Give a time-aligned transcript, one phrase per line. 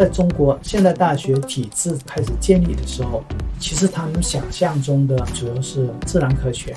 [0.00, 3.22] 在中国现代大学体制开始建立的时候，
[3.58, 6.74] 其实他们想象中的主要是自然科学。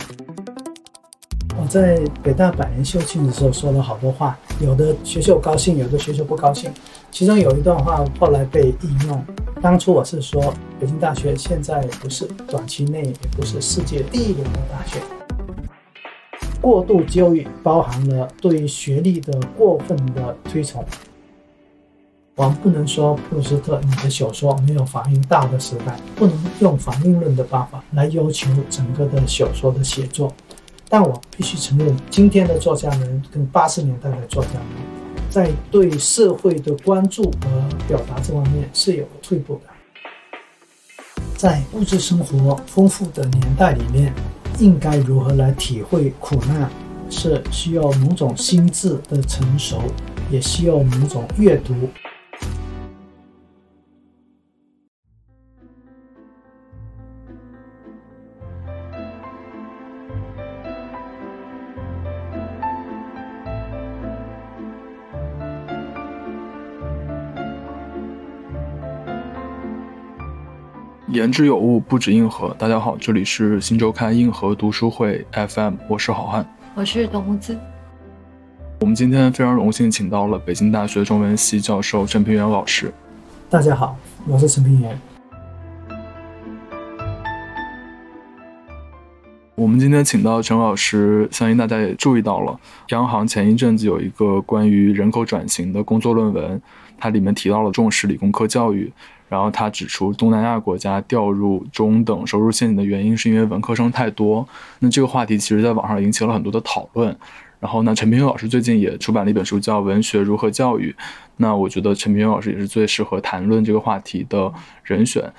[1.58, 6.70] 我在北大百年校庆的时候说了好多话，有的学校高兴，有的学校不高兴。
[7.12, 9.26] 其中有一段话后来被应用。
[9.62, 15.00] 当初我是说，北京大学现在不是短期内也不是世界第一流的大学。
[16.60, 20.84] 过度教育包含了对学历的过分的推崇。
[22.36, 30.34] 我们不能说普鲁斯特你的小说没有反映大的时代，不能用反应论的办法来要求整个的小说的写作。
[30.90, 34.64] 但我必须承认，今天的作家们跟八十年代的作家们，
[35.30, 40.42] 在对社会的关注和表达这方面是有退步的。
[41.38, 44.12] 在物质生活丰富的年代里面，
[44.58, 46.68] 应该如何来体会苦难，
[47.12, 49.84] 是需要某种心智的成熟，
[50.32, 51.76] 也需要某种阅读。
[71.14, 72.56] 言之有物，不止硬核。
[72.58, 77.56] 大家好，这里是新周刊硬核读书会 FM，我是好汉，我是董木子。
[78.80, 82.92] 我们今天非常荣幸请到了北京大学中文系教授陈平原老师。
[83.48, 83.96] 大家好，
[84.28, 85.00] 我是陈平原。
[89.54, 96.60] 我们今天请到陈老师，相信大家也注意到了，央行前一阵子有一个关于人口转型的工作论文，
[96.98, 98.92] 它里面提到了重视理工科教育。
[99.34, 104.48] 然后他指出，东南亚国家掉入中等收入陷阱的原因是因为文科生太多。
[104.78, 107.18] 那这个话题其实在网上引起了很多的讨论。
[107.60, 110.92] 然后呢，陈平老师最近也出版了一本书，叫《文学如何教育》。
[111.38, 114.54] 那我觉得陈平老师也是最适合谈论这个话题的
[114.84, 115.34] 人选。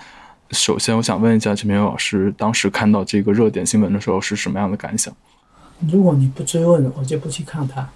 [0.51, 5.15] 首先，我想问一下陈平老师，当时看到这个热点新闻的时候是什么样的感想？
[5.89, 7.89] 如果你不追问，我就不去看它。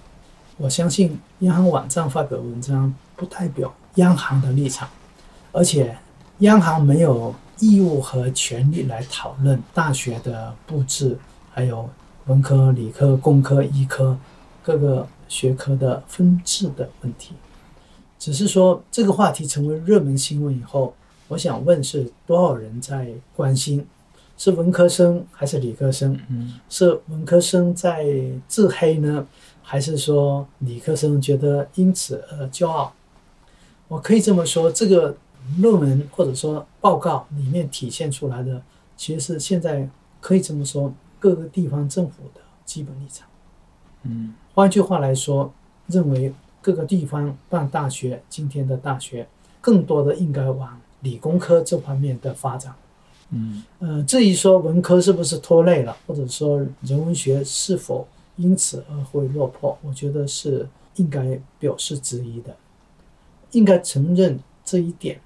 [0.55, 4.87] 我相信央行网站发表文章不代表央行的立场。
[5.51, 5.97] 而且，
[6.39, 11.17] 央行没有义务和权利来讨论大学的布置，
[11.51, 11.89] 还有
[12.27, 14.15] 文科、理科、工科、医科
[14.63, 17.33] 各个学科的分制的问题。
[18.19, 20.93] 只是说这个话题成为热门新闻以后，
[21.29, 23.85] 我想问是多少人在关心？
[24.37, 26.17] 是文科生还是理科生？
[26.29, 28.05] 嗯，是文科生在
[28.47, 29.25] 自黑呢，
[29.63, 32.93] 还是说理科生觉得因此而骄傲？
[33.87, 35.17] 我可以这么说，这个。
[35.57, 38.61] 论文或者说报告里面体现出来的，
[38.95, 39.89] 其实是现在
[40.21, 43.27] 可以这么说，各个地方政府的基本立场。
[44.03, 45.51] 嗯，换句话来说，
[45.87, 49.27] 认为各个地方办大学，今天的大学
[49.59, 52.73] 更多的应该往理工科这方面的发展。
[53.31, 62.55] 嗯，呃，至于说文科是不是拖累了，或者说人文学是否因此而会落魄，我觉得是应该表示质疑的，
[63.51, 65.19] 应该承认这一点。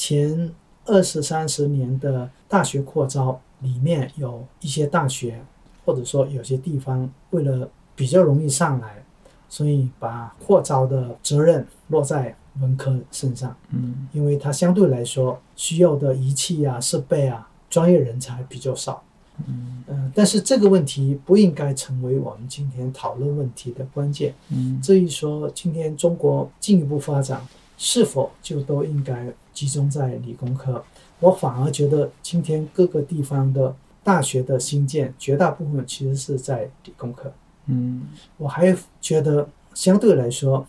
[0.00, 0.50] 前
[0.86, 5.38] 二十三十年的大学扩招里面有一些大学，
[5.84, 9.04] 或者说有些地方为了比较容易上来，
[9.46, 13.54] 所以把扩招的责任落在文科身上。
[13.68, 19.02] 嗯，因为它相对来说需要的仪器啊、设备啊、专业人才比较少。
[19.46, 24.34] 嗯嗯，但是这个问题不应该成为我们今天讨论问题的关键。
[24.48, 27.38] 嗯，至于说今天中国进一步发展
[27.80, 29.26] 是否就都应该。
[29.52, 30.82] 集中在理工科，
[31.18, 37.30] 我反而觉得今天各个地方的大学的新建，绝大部分其实是在理工科。
[37.66, 38.08] 嗯，
[38.38, 40.66] 我还觉得相对来说，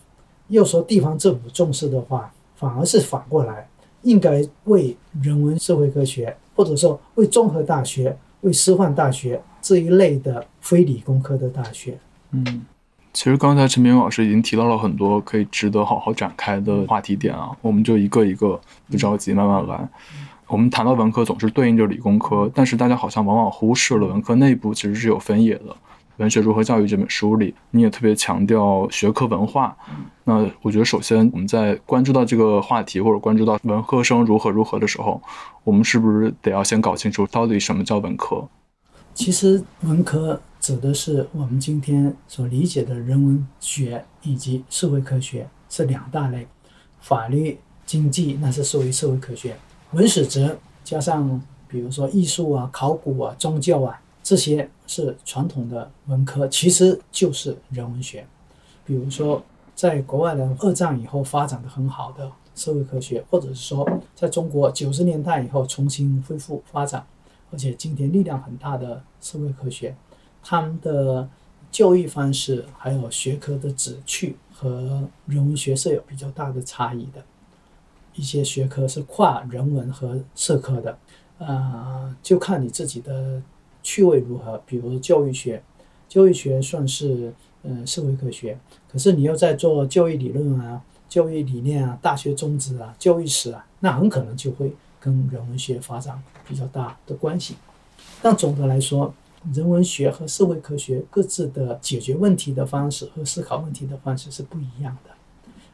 [0.50, 3.70] 要说地方政府重视的话，反而是反过来，
[4.02, 11.98] 应该为人文社会科学，或者说为综合大学、为师范大学这一类的非理工科的大学。
[12.32, 12.66] 嗯。
[13.14, 18.60] 其实刚才陈明老师已经提到了很多可以值得好好展开的话题点啊，我们就一个一个
[18.90, 19.90] 不着急，慢慢来。
[20.48, 25.66] 我们谈到文科总是对应着理工科，但是大家好像往往忽视了文科内部其实是有分野的。
[26.18, 29.76] 《文学如何教育》这本书里，你也特别强调学科文化。
[30.26, 35.22] 那我觉得，首先我们在关注到这个话题或者关注到文科生如何如何的时候，
[35.64, 38.48] 我们是不是得要先搞清楚到底什么叫文科？
[39.14, 40.40] 其实文科。
[40.62, 46.48] 指的是我们今天所理解的人文学以及社会科学是两大类，
[47.02, 49.58] 法律、经济那是属于社会科学，
[49.94, 58.24] 文史哲加上比如说艺术啊、考古啊、宗教啊这些是传统的文科，其实就是人文学。
[58.86, 59.44] 比如说
[59.74, 67.04] 在国外的二战以后发展的很好的社会科学，或者是说在中国九十年代以后重新恢复发展，
[67.52, 69.96] 而且今天力量很大的社会科学，
[70.44, 71.28] 他们的
[71.72, 77.24] 教育方式还有学科的旨趣和人文学是有比较大的差异的。
[78.14, 80.98] 一些学科是跨人文和社科的，
[81.38, 83.42] 呃，就看你自己的
[83.82, 84.62] 趣味如何。
[84.66, 85.64] 比如教育学，
[86.10, 87.34] 教育学算是
[87.64, 88.58] 呃社会科学，
[88.92, 97.56] 可是你又在做教育理论啊、教育理念啊、大学宗旨啊、教育史啊，那很可能就会跟人文学发展比较大的关系。
[98.22, 99.14] 但总的来说，
[99.54, 105.12] 人文学和社会科学各自的解决问题的方式和思考问题的方式是不一样的。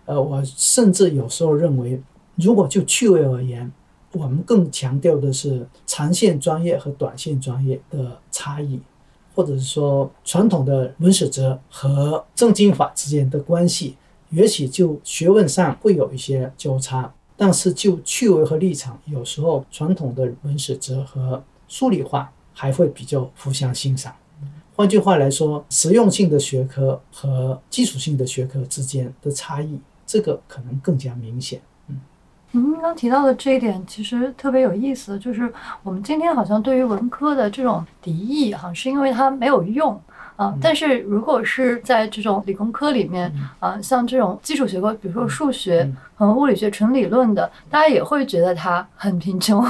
[0.06, 2.02] 呃，我甚至有时候认为。
[2.40, 3.72] 如果就趣味而言，
[4.12, 8.80] 我们更强调的是长线专业和短线专业的差异，
[9.34, 13.96] 或者是说传统的文史哲和政经法之间的关系，
[14.30, 24.12] 也许就学问上会有一些交叉，但是就趣味和立场，有时候传统的文史哲和数理化还会比较互相欣赏。
[24.76, 31.62] 换句话来说，实用性的学科和基础性的学科之间的差异，这个可能更加明显。
[31.90, 32.02] 嗯
[32.52, 40.00] 您刚提到的这一点其实特别有意思，就是我们今天好像对于文科的这种敌意，哈，是因为它没有用
[40.38, 40.56] 啊。
[40.62, 43.30] 但是如果是在这种理工科里面
[43.60, 49.62] 啊，像这种基础学科，比如说数学和物理学纯理论的，大家也会觉得它很贫穷。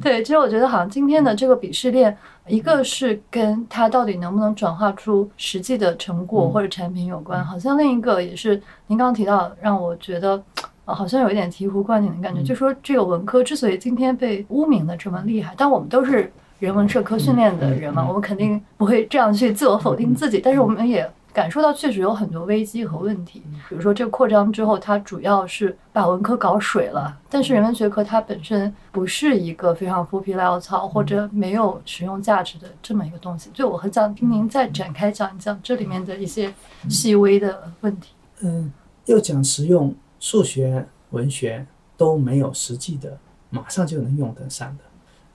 [0.00, 2.16] 对，其实我觉得好像今天的这个鄙视链，
[2.46, 10.42] 一个是跟它到底能不能转化出实际的成果或者产品有关，好像另一个也是您刚刚提到，让我觉得。
[10.86, 12.42] 啊，好像有一点醍醐灌顶的感觉。
[12.42, 20.40] 就说这个文科之所以今天被污名的这么厉害，但我们都是人文社科训练的人嘛，我们肯定不会这样去自我否定自己。
[20.40, 23.42] 但是我们也感受到确实有很多危机和问题。
[23.68, 27.16] 比如说这个扩张之后，它主要是把文科搞水了。
[27.28, 33.50] 但是人文学科它本身不是一个非常浮皮潦草或者没有实用价值的这么一个东西。
[33.52, 36.52] 就我很想听您再展开讲一讲这里面的一些
[36.88, 38.10] 细微的问题。
[38.40, 38.72] 嗯，
[39.06, 39.94] 要讲实用。
[40.20, 41.66] 数学、文学
[41.98, 43.18] 都没有实际的
[43.50, 44.84] 马上就能用得上的，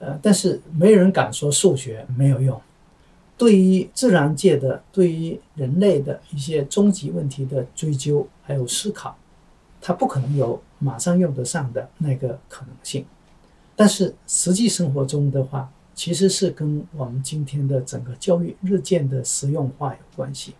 [0.00, 2.60] 呃，但是没人敢说数学没有用。
[3.38, 9.16] 对于自然界的、对于人类的一些终极问题的追究还有思考，
[9.80, 13.06] 它不可能有马上用得上的那个可能性。
[13.76, 20.54] 但是实际生活中的话，其实是跟我们今天的整个教育日渐的实用化有关系。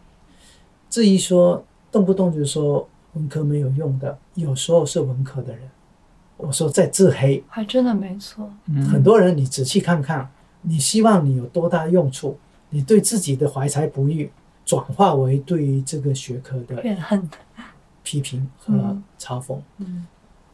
[0.88, 2.88] 至于说动不动就说。
[3.14, 5.68] 文科没有用的，有时候是文科的人。
[6.42, 8.50] 我说在自黑，还真的没错。
[8.90, 10.28] 很多人，你仔细看看，
[10.62, 12.38] 你希望你有多大用处？
[12.70, 14.30] 你对自己的怀才不遇，
[14.64, 17.28] 转化为对于这个学科的怨恨、
[18.02, 18.72] 批评和
[19.18, 19.58] 嘲讽。
[19.78, 20.06] 嗯，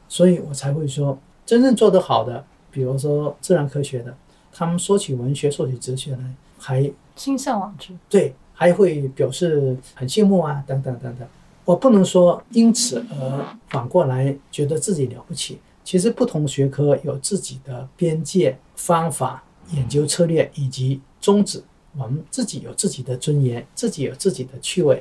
[0.09, 4.17] 所以我才会说，真正做得好的，比如说自然科学的，
[4.50, 7.93] 他们说起文学、说起哲学来，还心向往之。
[8.09, 11.29] 对，还会表示很羡慕啊，等等等等。
[11.67, 15.59] 我不能说因此而反过来觉得自己了不起。
[15.87, 21.62] 其实不同学科有自己的边界、方法、研究策略以及宗旨。
[21.97, 25.00] 我们自己有自己的尊严，自己有自己的趣味。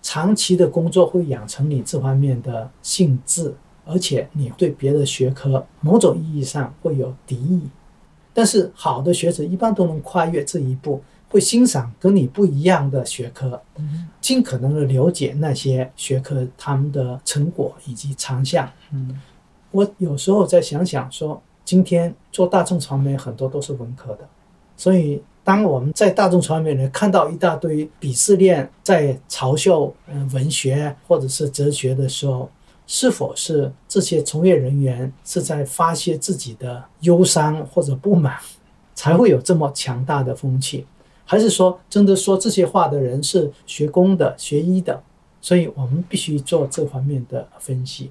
[0.00, 3.52] 长期的工作会养成你这方面的性质，
[3.84, 7.62] 而且你对别的学科某种意义上会有敌意。
[8.32, 11.02] 但是好的学者一般都能跨越这一步。
[11.28, 13.62] 会欣赏跟你不一样的学科，
[14.20, 18.68] 尽可能的了解那些学科他们的成果以及长项。
[18.90, 19.16] 嗯，
[19.70, 24.28] 我有时候在想想说，今天做大众传媒很多都是文科的，
[24.76, 32.50] 所以当我们在大众传媒里看到一大堆鄙视链在嘲笑嗯文学或者是哲学的时候，
[32.86, 38.36] 是否是这些从业人员是在发泄自己的忧伤或者不满，
[38.94, 40.84] 才会有这么强大的风气？
[41.24, 45.00] 还是说，真的说这些话的人是学工的、学医的，
[45.40, 48.10] 所以我们必须做这方面的分析。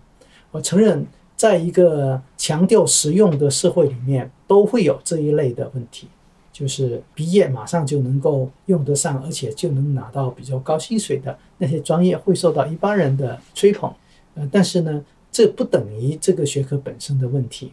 [0.51, 1.05] 我承认，
[1.39, 6.09] 在一个强调实用的社会里面，都会有这一类的问题，
[6.51, 13.89] 就是毕业马上就能够用得上，而且就能拿到比较高薪水的那些专业，会受到一般人的吹捧。
[14.35, 17.71] 呃，但是呢，这不等于这个学科本身的问题。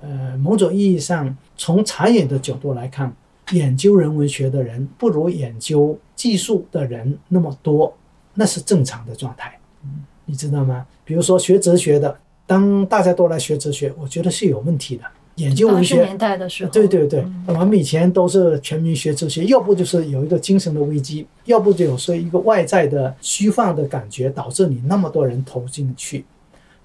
[0.00, 3.14] 呃，某种意义上，从长远的角度来看。
[3.50, 7.94] 研究人文学的人不如研究技术的人那么多，
[8.32, 10.86] 那是正常的状态，嗯你知道吗？
[11.04, 12.16] 比如说学哲学的，
[12.46, 15.04] 当大家都来学哲学，我觉得是有问题的。
[15.36, 26.26] 研究文学年代的时候，对对对，我们以前都是全民学哲学，要不就是有一个精神的危机，要不就有说一个外在的虚幻的感觉导致你那么多人投进去。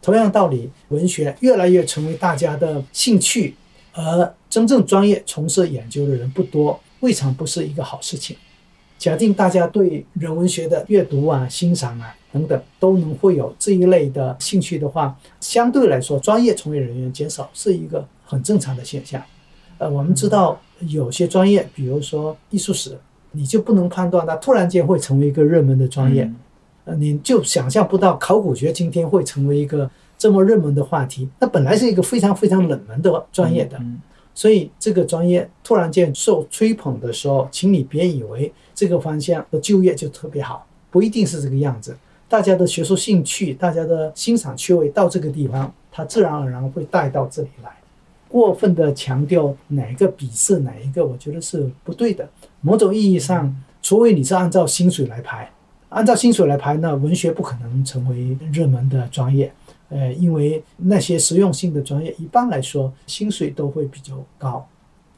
[0.02, 3.56] 同样道理，文学越来越成为大家的兴趣，
[3.92, 8.38] 而真正专业从事研究的人不多，未尝不是一个好事情。
[8.98, 19.22] 假定大家对人文学的阅读啊、欣赏啊等等都能会有这一类的兴趣的话，相对来说，专业从业人员减少是一个很正常的现象。
[19.78, 22.98] 呃，我们知道有些专业，比如说艺术史，
[23.32, 26.30] 你就不能判断它突然间会成为一个热门的专业，
[26.86, 31.30] 呃，你就想象不到考古学今天会成为一个这么热门的话题。
[31.40, 33.80] 那本来是一个非常非常冷门的专业的，
[34.38, 41.98] 所以这个专业突然间受吹捧的时候，请你别以为这个方向的就业就特别好，不一定是这个样子。
[42.30, 47.72] 大家的学术兴趣、大家的欣赏趣味到这个地方，它自然而然会带到这里来。
[48.28, 52.30] 过分的强调哪一个笔试哪一个，我觉得是不对的。
[52.62, 53.52] 某种意义上，
[53.82, 55.52] 除非你是按照薪水来排，
[55.90, 59.52] 按照薪水来排，那文学不可能成为热门的专业。
[59.90, 64.68] 呃，因为那些实用性的专业，一般来说薪水都会比较高，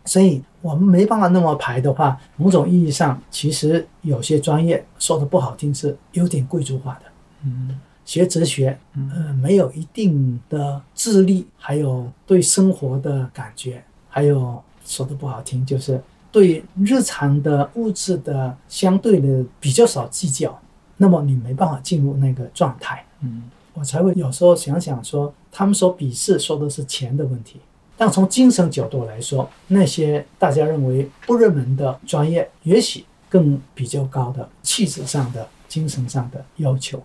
[0.05, 7.01] 所以我们没办法那么排的话，某种意义上，其实有些专业说的不好听是有点贵族化的。
[7.45, 7.79] 嗯。
[8.05, 20.59] 学哲学，呃，没有一定的智力，还有对生活的感觉，还有说的不好听，就是对日常的物质的相对的比较少计较，
[20.97, 23.05] 那么你没办法进入那个状态。
[23.19, 23.43] 嗯，
[23.79, 27.59] 我才会有时候想想说，他们说鄙视说的是钱的问题，
[27.97, 37.01] 但从精神角度来说，那些大家认为不热门的专业，也许更比较高的气质上的、精神上的要求，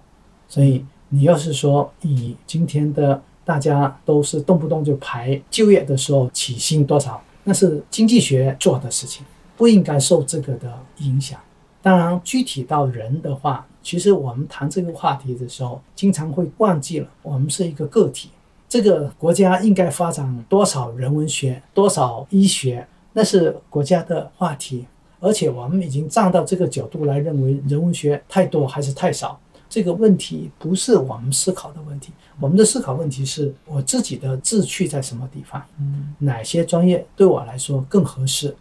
[0.49, 0.85] 所以。
[1.11, 9.25] 你要是说以今天的大家都是动不动就排就业的时候起薪多少，那是经济学做的事情，
[9.57, 11.39] 不应该受这个的影响。
[11.85, 18.31] 当然，具体到人的话，其实我们谈这个话题的时候，经常会忘记了我们是一个个体。
[18.67, 24.87] 这个国家应该发展多少人文学，多少医学，那是国家的话题。
[25.21, 29.39] 而且我们已经站到这个角度来认为，人文学太多还是太少。
[29.69, 38.57] 这个问题不是我们思考的问题，我们的思考问题是我自己的志趣在什么地方，嗯，哪些专业对我来说更合适？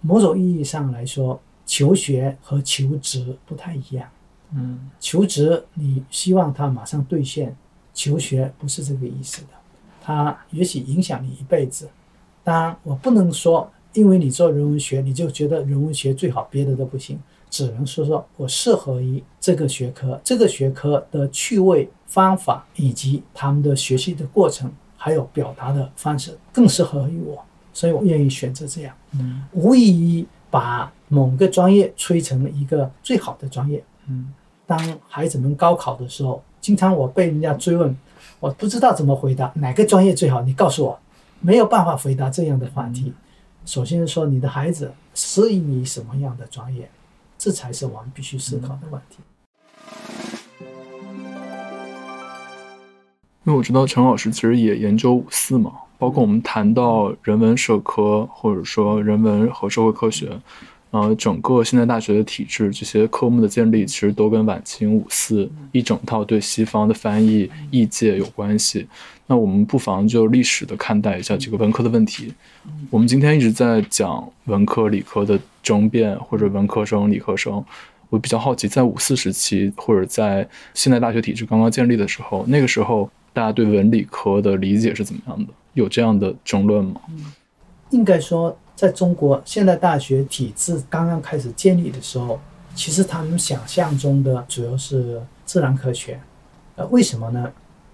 [0.00, 4.08] 某种意义上来说，求学和求职不太一样，
[4.54, 7.54] 嗯，求职你希望他马上兑现，
[7.92, 9.48] 求学不是这个意思的，
[10.00, 11.86] 它也许影响你一辈子。
[12.42, 17.20] 当然，我不能说因为你做人文学，你就觉得人文学最好，别的都不行。
[17.50, 27.42] 只能说说我适合于这个学科，这个学科的趣味方法以及他们的学习的过程，还有表达的方式更适合于我，
[27.74, 28.94] 所以我愿意选择这样。
[29.12, 33.82] 嗯，无异于把某个专业吹成一个最好的专业。
[34.06, 34.32] 嗯，
[34.66, 34.78] 当
[35.08, 37.96] 孩子们高考的时候，经常我被人家追问，
[38.40, 40.98] 我不知道怎么回答哪个专业最好，你告诉我，
[41.40, 43.12] 没有办法回答这样的话题。
[43.64, 46.88] 首先说你的孩子适应你什么样的专业。
[47.40, 49.18] 这才是我们必须思考的问题。
[53.48, 60.28] 因为我知道陈老师其实也研究五四嘛，包括我们谈到人文社科或者说人文和社会科学，
[60.90, 68.86] 呃，整个现代大学的体制，这些科目的建立其实都跟晚清五四一整套对西方的翻译译介有关系。
[69.26, 72.30] 那我们不妨就历史的看待一下这个文科的问题。
[72.90, 77.64] 我们今天一直在讲文科理科的争辩，或者文科生理科生。
[78.10, 85.52] 我比较好奇，在五四时期，或者在现代大学体制刚刚建立的时候，那个时候大家对文理科的理解是怎么样的？
[85.74, 87.00] 有这样的争论吗？
[87.90, 92.40] 应该说，在中国现代大学体制刚刚开始建立的时候，
[92.74, 96.18] 其实他们想象中的主要是自然科学。
[96.74, 97.48] 呃，为什么呢？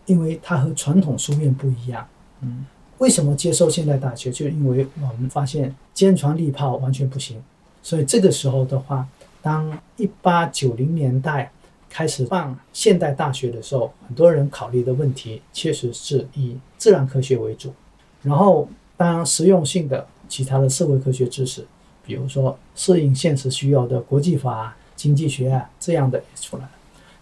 [0.07, 2.07] 因为它和传统书院不一样，
[2.41, 2.65] 嗯，
[2.97, 4.31] 为什么接受现代大学？
[4.31, 7.37] 就因为我们发现坚船利炮完全不行，
[7.83, 9.07] 所以这个时候的话，
[9.43, 11.53] 当一八九零年代
[11.95, 17.73] 开始办现代大学的时候，很多人考虑的问题确实是以自然科学为主，
[18.21, 21.65] 然后当实用性的其他的社会科学知识，
[22.05, 26.71] 比如说适应现实需要的国际法、经济学啊这样的也出来了。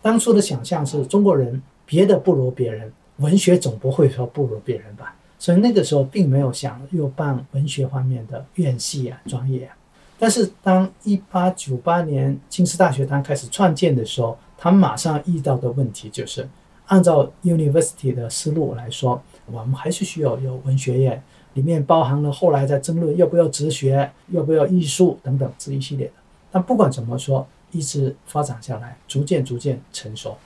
[0.00, 1.62] 当初的想象是中国人。
[1.84, 5.14] 别的不如别人，文学总不会说不如别人吧？
[5.38, 9.76] 所以那个时候并没有想又办文学方面的院系啊、专业啊。
[10.18, 16.48] 但是当一八九八年京师大学堂开始创建的时候，他们马上遇到的问题就是，
[16.86, 21.20] 按照 university 的思路来说，我们还是需要有文学院，
[21.54, 26.12] 里面包含了后来在争论要不要哲学、要不要艺术等等这一系列的。
[26.52, 30.36] 但不管怎么说，一直发展下来，逐渐逐渐成熟。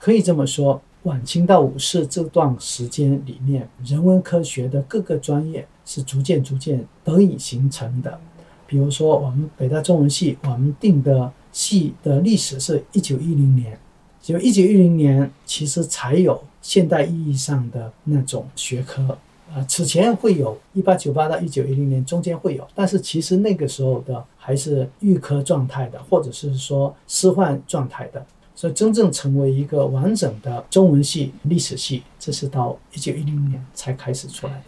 [0.00, 8.18] 可以这么说，晚清到五四这段时间里面，人文科学的各个专业是逐渐逐渐得以形成的。
[8.66, 13.78] 比如说，我们北大中文系，我们定的系的历史是一九一零年，
[14.20, 19.16] 就一九一零年，其实才有现代意义上的那种学科。
[19.54, 28.26] 啊，此前会有一八九八到一九一零年中间会有，但是其实那个时候的还是预科状态的，或者是说师范状态的。
[28.56, 34.64] 所以真正成为一个完整的中文系、历史系，这是到一九一零年才开始出来的。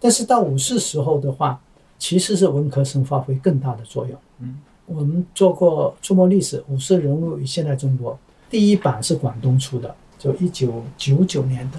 [0.00, 1.60] 但是到五四时候的话，
[1.98, 4.18] 其实是文科生发挥更大的作用。
[4.38, 4.58] 嗯，
[4.90, 8.12] 我们做过《触摸历史：五四人物与现代中国》，
[8.50, 11.78] 第一版是广东出的，就一九九九年的，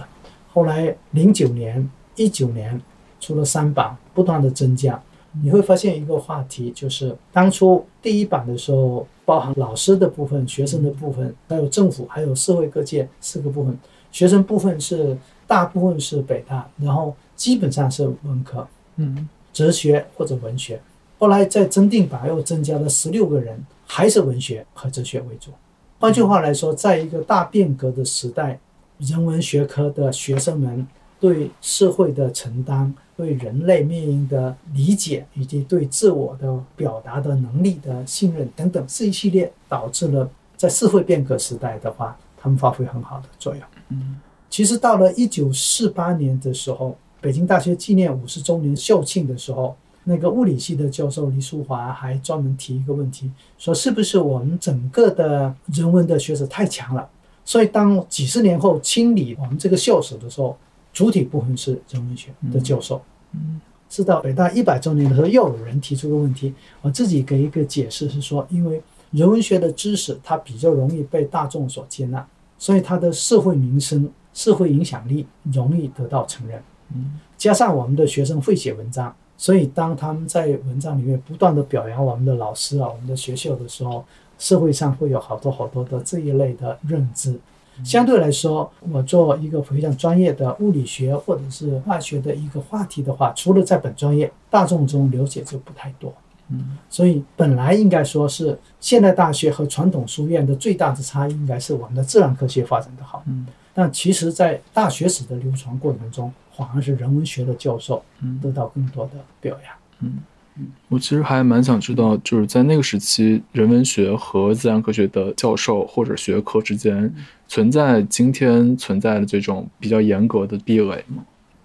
[0.54, 1.90] 后来零九年。
[2.18, 2.80] 一九年
[3.22, 5.02] 出了三版，不断的增加。
[5.42, 13.76] 你会发现一个话题，就是当初第一版的时候，包含老师的部分、学生的部分，还有政府，还有社会各界四个部分。
[14.12, 20.80] 学生部分是大部分是北大，然后基本上是文科，嗯，哲学或者文学。
[21.22, 25.52] 后来在增定版又增加了十六个人，还是文学和哲学为主。
[26.00, 28.60] 换句话来说，在一个大变革的时代，
[28.98, 30.88] 人文学科的学生们。
[31.20, 43.64] 对社会的承担、对人类命运的理解，以及对自我的表达的能力的信任等等，这一系列导致了在社会变革时代的话，他们发挥很好的作用。
[43.90, 57.08] 嗯，其实到了一九四八年的时候，北京大学纪念五十周年校庆的时候，那个物理系的教授李淑华还专门提一个问题，说是不是我们整个的人文的学者太强了？
[57.46, 60.58] 所以当几十年后清理我们这个校史的时候。
[60.94, 72.28] 主体部分是人文学的教授，嗯，是到北大一百周年的时候，又有人提出个问题，我自己给一个解释是说，因为人文学的知识它比较容易被大众所接纳，
[72.58, 76.62] 所以它的社会名声、社会影响力容易得到承认，
[76.94, 84.06] 嗯，加上我们的学生会写文章，所以当他们在文章里面不断的表扬我们的老师啊、我们的学校的时候，
[84.38, 87.40] 社会上会有好多好多的这一类的认知。
[87.84, 96.14] 相对来说，我做一个非常专业的物理学或者是化学的一个话题的话，除了在本专业，大众中了解就不太多。
[96.50, 103.24] 嗯，所以本来应该说是现代大学和传统书院的最大的差异，应该是我们的自然科学发展的好。
[103.26, 108.04] 嗯，但其实，在大学史的流传过程中，反而是人文学的教授
[108.42, 109.74] 得到更多的表扬。
[110.00, 110.20] 嗯。
[110.58, 117.12] 嗯我其实还蛮想知道，就是在那个时期，人文学和自然科学的教授或者学科之间
[117.48, 121.24] 存在今天存在的这种比较严格的壁垒吗？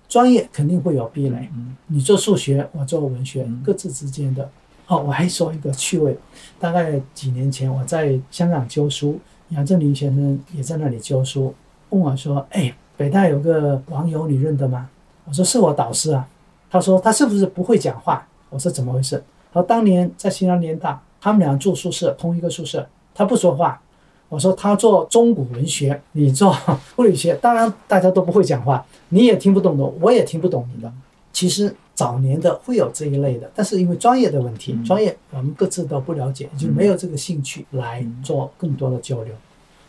[0.09, 1.49] 专业肯定会有壁垒。
[1.89, 4.49] 你做数学，我做文学，各自之间的。
[4.87, 6.17] 哦，我还说一个趣味，
[6.61, 9.19] 大概几年前我在香港教书，
[9.49, 11.53] 杨振宁先生也在那里教书，
[11.91, 14.89] 问我说：“哎，北大有个网友，你认得吗？”
[15.27, 16.27] 我说：“是我导师啊。”
[16.71, 19.23] 他说：“他是不是不会讲话？”我说怎么回事？
[19.53, 23.81] 他说当年在西南联大，他们俩住宿舍，同一个宿舍，他不说话。
[24.29, 26.57] 我说他做中古文学，你做
[26.97, 30.93] 物理学，当然大家都不会讲话，你也听不懂的，我也听不懂你的。
[31.33, 39.33] 其实早年的会有这一类的，但是因为专业的问题，专业我们各自都不了解，就没有这个兴趣来做更多的交流。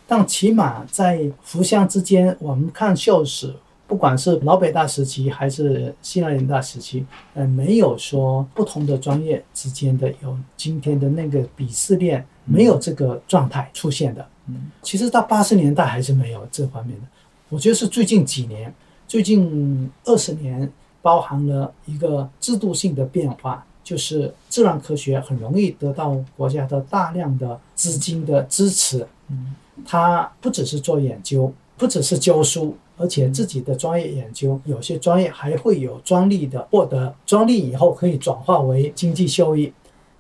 [0.07, 3.53] 但起码在互相之间，我们看秀史。
[3.85, 14.27] 不管是老北大时期还是西南联大时期，呃，没有说不同的专业之间的有今天的那个鄙视链，没有这个状态出现的。
[14.47, 17.07] 嗯，其实到八十年代还是没有这方面的。
[17.47, 18.73] 我觉得是最近几年，
[19.07, 20.69] 最近二十年，
[21.01, 29.07] 包含了一个制度性的变化，就是自然科学很容易得到国家的大量的资金的支持。
[29.29, 32.75] 嗯，它不只是做研究，不只是教书。
[32.99, 39.71] 而且自己的专业研究，有些专业还会有专利的获得，专利以后可以转化为经济效益。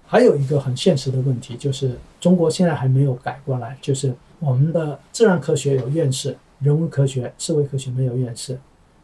[0.05, 8.59] 还有一个很现实的问题，就是中国现在还没有改过来，就是我们的自然科学有院士，人文科学、社会科学没有院士，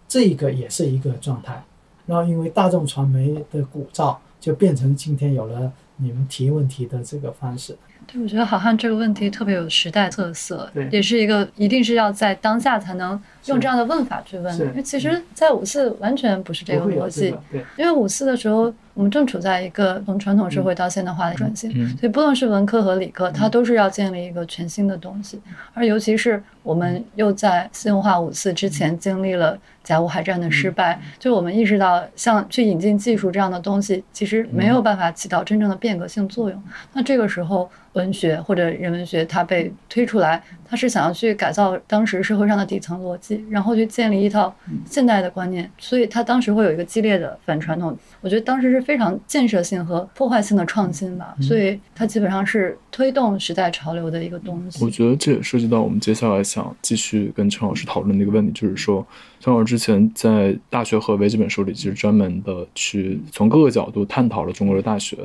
[0.07, 1.65] 这一个也是一个状态。
[2.05, 7.77] 然后因为大众传媒的鼓噪，就变成今天有了你们提问题的这个方式。
[8.05, 17.35] 对，我觉得好汉这个问题特别有时代特色，对，也是一个一定是要在当下才能用这样的问法去问，因为其实，在五四完全不是这个逻辑。
[17.51, 25.41] 对，因为五四的时候，我们正处在一个从传统社会到现代化的转型，所以不论是文科和理科，它都是要建立一个全新的东西。
[25.73, 36.63] 而尤其是我们又在信用化五四之前经历了甲午海战的失败，就我们意识到，像去引进技术这样的东西，其实没有办法起到真正的变革性作用。
[36.93, 44.53] 那这个时候，文学或者人文学它被推出来，它是想要去改造当时社会上的底层逻辑，然后去建立一套
[44.85, 47.97] 现代的观念，所以他当时会有一个激烈的反传统。
[48.21, 54.83] 我觉得当时是非常建设性和破坏性的创新吧，所以它基本上是推动时代潮流的一个东西。
[54.83, 59.05] 我觉得这也涉及到我们接下来想继续跟陈老师讨论的一个问题，就是说，
[59.39, 60.29] 陈老师之前在
[60.69, 65.17] 《大学合围》这本书里，其实专门的去从各个角度探讨了中国的大学。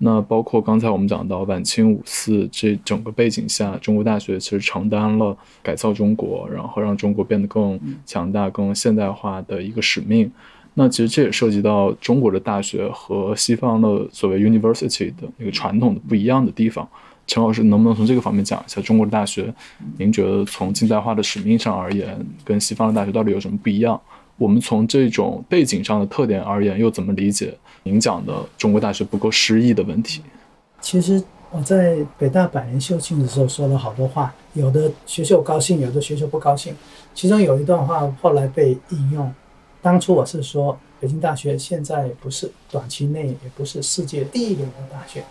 [0.00, 10.30] 那包括刚才我们讲到晚清五四这整个背景下，中国大学其实承担了改造中国，然后让中国变更强大、更现代化的一个使命。
[10.74, 16.88] 那其实这也涉及到中国的大学和西方的所谓 university 的那个传统的不一样的地方。
[17.26, 19.52] 陈老师能不能从这个方面讲一下中国的大学？
[19.98, 24.00] 您觉得从近代化的使命上而言，跟西方的大学到底有什么不一样？
[24.36, 30.22] 我们从这种背景上的特点而言，又怎么理解您讲的中国大学不够诗意的问题？
[30.80, 36.76] 其实我在北大百年校庆的时候说了好多话，有的学校高兴，有的学校不高兴。
[37.14, 39.32] 其中有一段话后来被引用，
[39.80, 45.24] 当初我是说北京大学现在不是短期内也不是世界第一流的大学，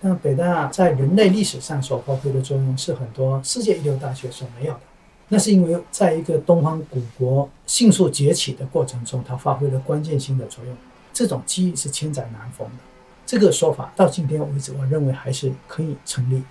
[0.00, 4.80] 但北大在人类历史上所发挥的作用是很多世界一流大学所没有的。
[5.28, 10.76] 那是因为在一个东方古国迅速崛起的过程中，它发挥了关键性的作用。
[11.12, 12.93] 这种机遇是千载难逢的。
[13.26, 16.42] 这个说法到今天为止，我认为还是可以成立。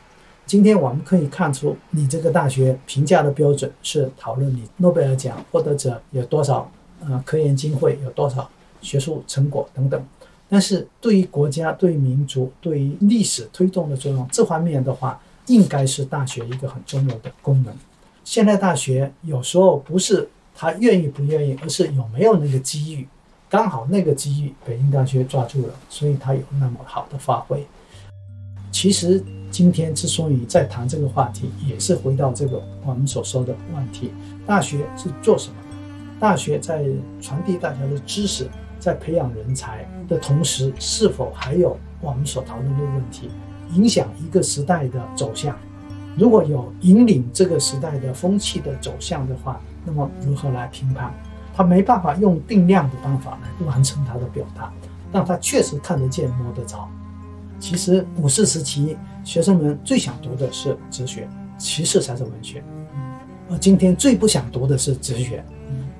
[0.45, 6.69] 今天我们可以看出，你这个大学评价的标准是讨论你诺贝尔奖获得者有多少，
[7.01, 8.49] 呃，科研经费有多少，
[8.81, 10.03] 学术成果等等。
[10.49, 17.73] 但是对于国家、对民族、对于历史推动的作用这方面的话，应该是大学一个很重要的功能。
[18.23, 23.07] 现代大学有时候不是他愿意不愿意，而是有没有那个机遇。
[23.53, 27.63] 刚好那个机遇，北京大学抓住了，所以他有那么好的发挥。
[28.71, 34.11] 其实今天之所以在谈这个话题，也是回到这个我们所说的问题：
[34.47, 35.77] 大学是做什么的？
[36.19, 36.83] 大学在
[37.21, 43.29] 传递大家的知识，在培养人才的同时，是否还有我们所讨论的问题，
[43.75, 45.55] 影响一个时代的走向？
[46.17, 51.13] 如果有引领这个时代的风气的走向的话，那么如何来评判？
[51.53, 54.73] 他没办法用定量的方法来完成他的表达，
[55.11, 56.89] 但他确实看得见、摸得着。
[57.59, 62.63] 其实五四时期，学生们最想读的是哲学，其次才是文学。
[63.49, 65.43] 而今天最不想读的是哲学。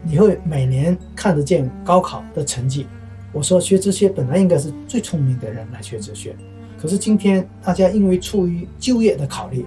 [0.02, 2.88] 你会每年看得见高考的成绩。
[3.32, 6.36] 我说学哲学本来应该是最聪明的人来学哲学，
[6.78, 9.66] 可是今天大家因为出于就业的考虑。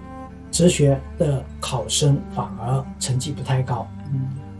[0.49, 3.87] 哲学的考生反而成绩不太高，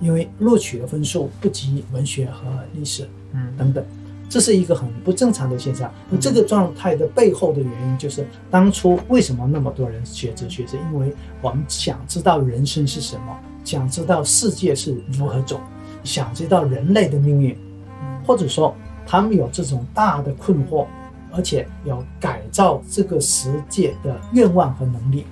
[0.01, 2.43] 因为录取的分数不及文学和
[2.75, 3.85] 历史，嗯，等等，
[4.29, 5.91] 这是一个很不正常的现象。
[6.11, 15.61] 那这个状态的背后的原因就是，当初为什么那么多人学哲学，是因为我们想知道人生是什么，想知道世界是如何走，
[16.05, 17.57] 想知道人类的命运，
[18.27, 18.75] 或者说
[19.07, 20.87] 他们有这种大的困惑，
[21.33, 25.25] 而且有改造这个世界的愿望和能力。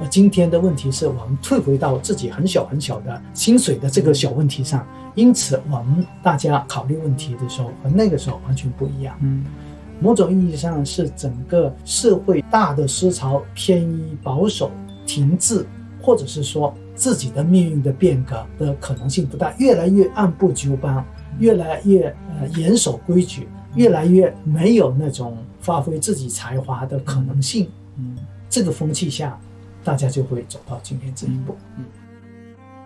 [0.00, 9.14] 而今天的问题是我们退回到自己很小很小的薪水的这个小问题上，因此我们大家考虑问题的时候和那个时候完全不一样。
[9.20, 9.44] 嗯，
[10.00, 14.70] 某种意义上是整个社会大的思潮偏于保守、
[15.04, 15.66] 停滞，
[16.00, 21.04] 或者是说自己的命运的变革的可能性不大，越来越按部就班，
[21.38, 22.06] 越来越
[22.40, 27.68] 呃严守规矩，越来越没有那种发挥自己才华的可能性。
[27.98, 28.16] 嗯，
[28.48, 29.38] 这个风气下。
[29.84, 31.56] 大家就会走到今天这一步。
[31.76, 31.84] 嗯，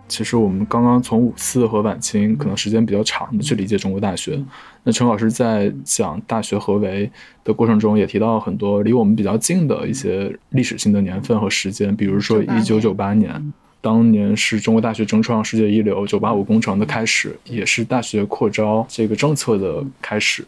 [0.06, 4.42] 其实我们刚刚从五四和晚清可能时间比较长的去理解中国大学。
[4.82, 7.10] 那陈老师在讲大学合围
[7.42, 20.44] 的过程中，也提到很多离我们比较近的一些历史性的年份和时间，比如说一九九八年，当年是中国大学争创世界一流“九八五”工程的开始，也是大学扩招这个政策的开始。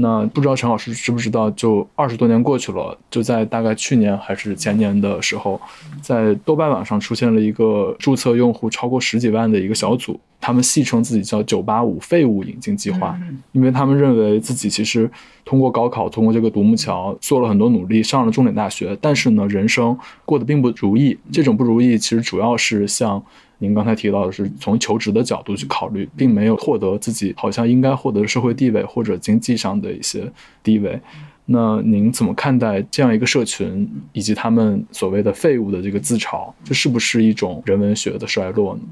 [0.00, 5.60] 那不知道陈老师知不知道，就二十多年过去了，就在大概去年还是前年的时候，
[6.00, 13.18] 在豆瓣网上出现了一个注册用户超过十几万的一个小组，他们戏称自己叫“九八五废物引进计划”，
[13.52, 15.10] 因为他们认为自己其实
[15.44, 21.18] 通过高考，通过这个独木桥做了很多努力，上了重点大学，但是呢，人生过得并不如意。
[21.30, 23.22] 这种不如意其实主要是像
[23.60, 30.28] 您刚才提到的是从求职的角度去考虑，并没有获得自己好像应该获得的社会地位或者经济上的一些
[30.62, 30.98] 地位。
[31.44, 36.50] 那您怎么看待这样一个社群以及他们所谓的废物的这个自嘲？
[36.64, 38.82] 这是不是一种人文学的衰落呢？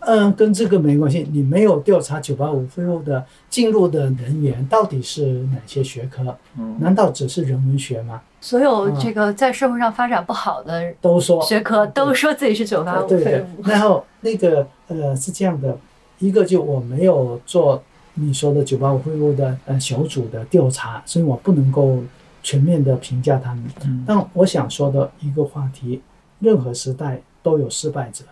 [0.00, 1.28] 嗯，跟这个没关系。
[1.32, 6.36] 你没有调查九八五废物的进入的人员到底是哪些学科？
[6.78, 8.20] 难道只是人文学吗？
[8.40, 13.68] 所有这个在社会上发展不好的都说学科都说自己是985对对废物。。
[13.68, 15.76] 然后那个呃是这样的，
[16.20, 17.82] 一个就我没有做
[18.14, 21.98] 你说的九八五废物的呃小组的调查，所以我不能够
[22.42, 23.64] 全面的评价他们。
[23.84, 26.00] 嗯但我想说的一个话题，
[26.38, 28.24] 任何时代都有失败者。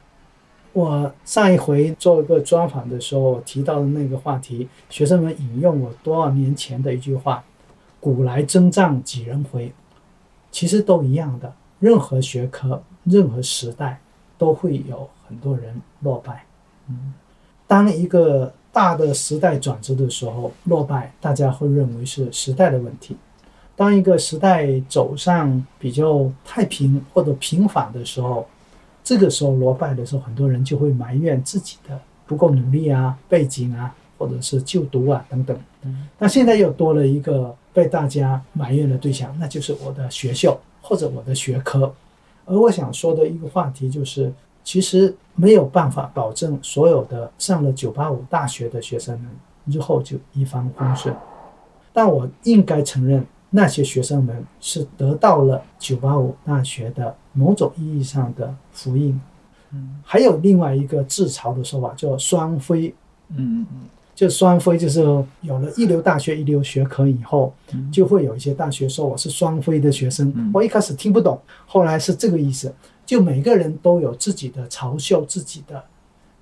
[0.76, 7.42] 我上一回做一个专访的时候，提到的那个话题，学生们引用我多少年前的一句话
[7.98, 9.72] ：“古来征战几人回。”
[10.52, 13.98] 其实都一样的，任何学科、任何时代
[14.36, 16.44] 都会有很多人落败。
[16.90, 17.14] 嗯，
[17.66, 23.16] 当一个大的时代转折的时候，落败，大家会认为是时代的问题。
[23.74, 28.46] 当一个时代走上比较太平或者平缓的时候，
[29.06, 35.56] 这个时候落败的时候，很多人就会埋怨自己的不够努力啊、背景啊，或者是就读啊等等。
[36.18, 41.94] 那现在又多了一个被大家埋怨的对象，那就是我的学校或者我的学科。
[42.46, 44.32] 而我想说的一个话题就是，
[44.64, 49.30] 其实没有办法保证所有的上了985大学的学生们
[49.66, 51.14] 日后就一帆风顺，
[51.92, 59.20] 但我应该承认，那些学生们是得到了985大学的某种意义上的福音。
[59.72, 62.94] 嗯还有另外一个自嘲的说法，叫双非。
[63.28, 65.00] 嗯嗯就双非，就是
[65.42, 70.32] 有了一流大学、一流学科以后，嗯就会有一些大学说我是双非的学生。
[70.34, 72.72] 嗯我一开始听不懂，后来是这个意思。
[73.04, 75.84] 就每个人都有自己的嘲笑自己的，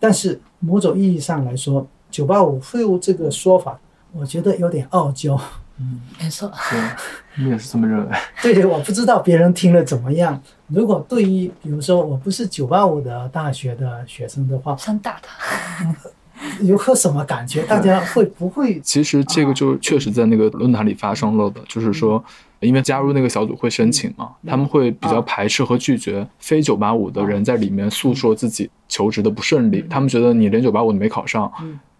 [0.00, 3.78] 但是某种意义上来说，“985 废物”这个说法，
[4.12, 5.38] 我觉得有点傲娇。
[5.78, 6.80] 嗯，没错，对，
[7.44, 8.16] 你也是这么认为？
[8.42, 10.40] 对，我不知道别人听了怎么样。
[10.68, 15.94] 如果对于比如说我不是九八五的大学的学生的话，想打他。
[16.60, 17.62] 有何什么感觉？
[17.62, 22.22] 大家会不会其实这个就确实在那个论坛里发生了的，就是说，
[22.58, 31.50] 因为加入那个小组会申请嘛，他们会比较排斥和拒绝非九八五的人在里面诉说自己求职的不顺利，他们觉得你连九八五都没考上，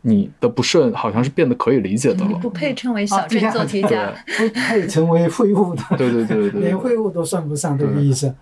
[0.07, 2.39] 你的不顺好像是变得可以理解的了。
[2.39, 4.13] 不配称为小镇做题家。
[4.37, 5.83] 不配成为废物的？
[5.97, 8.33] 对对对对对连废物都算不上这个意思。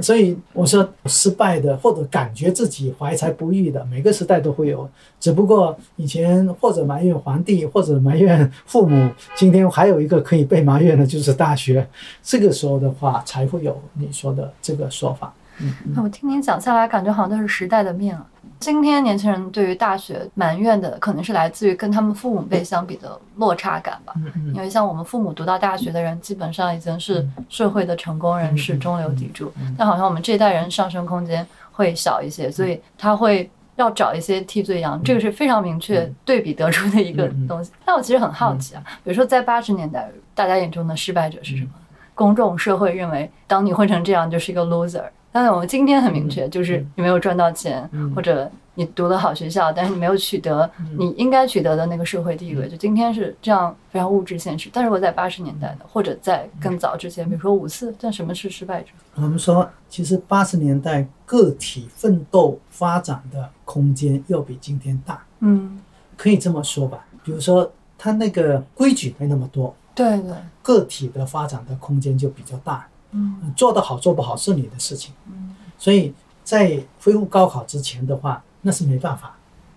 [0.00, 4.88] 所以我说，失败的或者感觉自己怀才不遇的，每个时代都会有。
[5.18, 11.84] 只不过以前或者埋怨皇帝，或者埋怨父母，今天还有一个可以被埋怨的，就是大学。
[12.22, 15.34] 这个时候的话，才会有你说的这个说法。
[15.60, 18.24] 嗯那我听您讲下来，感觉好像都是时代的命啊。
[18.60, 24.12] 今天年轻人对于大学埋怨的，可能是来自于跟他们父母辈相比的落差感吧。
[24.54, 29.52] 因为像我们父母读到大学的人，基本上已经是社会的成功人士、嗯中流砥柱。
[29.76, 37.70] 但好像我们这一代人上升空间会小一些，所以他会要找一些替罪羊，这个是非常明确对比得出的一个东西。
[37.84, 41.70] 但我其实很好奇啊，比如说在八十年代，大家眼中的失败者是什么？
[42.14, 45.04] 公众社会认为，当你混成这样，就是一个 loser。
[45.38, 52.68] 但是我们今天很明确，就是你没有赚到钱，或者你读了好学校，但是你没有取得你应该取得的那个社会地位。
[52.68, 54.68] 就今天是这样非常物质现实。
[54.72, 58.88] 但是我在八十年代的，或者在更早之前，比如说五四，但什么是失败者？
[59.14, 65.78] 我们说，其实八十年代个体奋斗发展的空间要比今天大，嗯，
[66.16, 67.06] 可以这么说吧。
[67.22, 72.88] 比如说，他那个规矩没那么多，对对，个体的发展的空间就比较大。
[73.12, 75.14] 嗯做得好做不好是你的事情。
[75.26, 79.36] 嗯所以在恢复高考之前的话，那是没办法。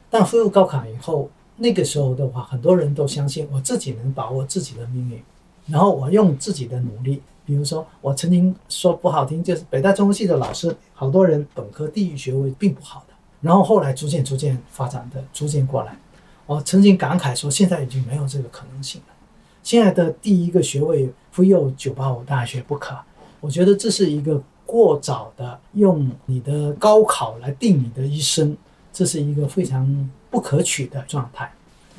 [0.09, 5.21] 但恢复高考以后，那个时候的话，很多人都相信我自己能把握自己的命运，
[5.67, 7.21] 然后我用自己的努力。
[7.43, 15.97] 比如说，我曾经说不好听，就是北大中文系的老师，好多人本科地域学位并不好的，然后后来逐渐逐渐发展的逐渐过来。
[16.45, 19.07] 我曾经感慨说，现在已经没有这个可能性了。
[19.63, 22.95] 现在的第一个学位非有九八五大学不可，
[23.41, 28.55] 我觉得这是一个过早的用你的高考来定你的一生，
[28.93, 31.51] 这是一个非常不可取的状态。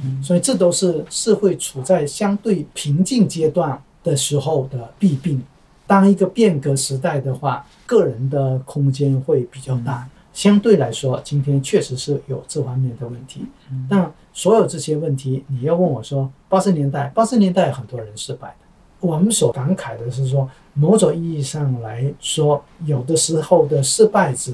[0.03, 5.43] 嗯所以这都是社会处在相对平静阶段的时候的弊病。
[5.87, 10.09] 当一个变革时代的话，个人的空间会比较大。
[10.33, 13.45] 相对来说，今天确实是有这方面的问题。
[13.91, 18.57] 但所有这些问题，你要问我说，八十年代，八十年代很多人失败的。
[19.03, 24.53] 我们所感慨的是说，某种意义上来说，有的时候的失败者，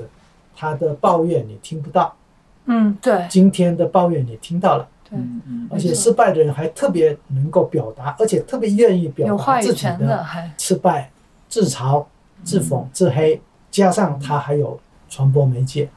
[0.56, 2.16] 他的抱怨你听不到，
[2.64, 3.26] 嗯，对。
[3.28, 11.10] 今天的抱怨你听到了，对，嗯而且失败的人还特别能够表达，而且特别愿意表达自己的失败、
[11.46, 12.04] 自嘲、
[12.42, 14.80] 自讽、自黑，加上他还有
[15.10, 15.88] 传播媒介，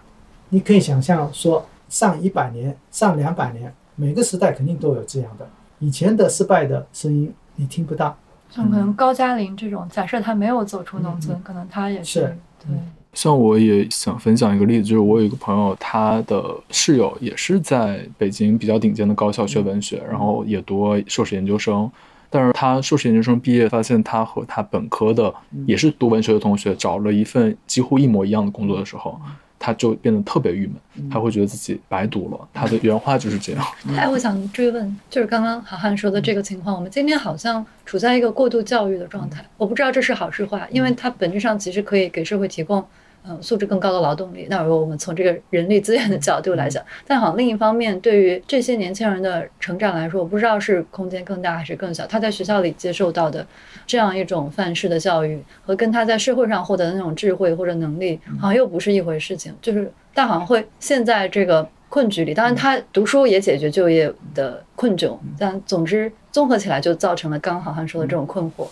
[0.49, 5.47] 你可以想象说，上一百年、上两百年，每个时代肯定都有这样的。
[5.79, 8.15] 以前的失败的声音你听不到，
[8.51, 12.37] 像可能高加林这种，假设他没有走出农村，可能他也嗯是。
[12.59, 12.77] 对，
[13.13, 21.89] 像我也想分享一个例子，就是我有一个朋友，他的室友也是在北京比较顶尖的高校学文学，然后也读硕士研究生。
[22.29, 25.33] 但是他硕士研究生毕业，发现他和他本科的
[25.65, 29.19] 也是读文学的同学找了一份几乎一模一样的工作的时候，
[29.63, 32.47] 他就变得特别郁闷，他会觉得自己白读了。
[32.51, 33.63] 他的原话就是这样。
[33.95, 42.83] 哎，我想追问，就是刚刚好汉说的这个情况，我们今天好像处在一个过度教育的状态，我不知道这是好是坏，因为它本质上其实可以给社会提供。
[43.27, 44.47] 嗯，素质更高的劳动力。
[44.49, 52.05] 那如果我们从这个人力资源的角度来讲，但好像另一方面，对于这些年轻人的成长来说，我不知道是空间更大还是更小。
[52.07, 53.45] 他在学校里接受到的
[53.85, 59.53] 这样一种范式的教育，和跟他在社会上获得的那种智慧或者能力，好像又不是一回事情。
[59.61, 62.33] 就是但好像会陷在这个困局里。
[62.33, 68.67] 当然，他读书也解决就业的困窘，但总之综合起来就造成了刚刚好像说的这种困惑。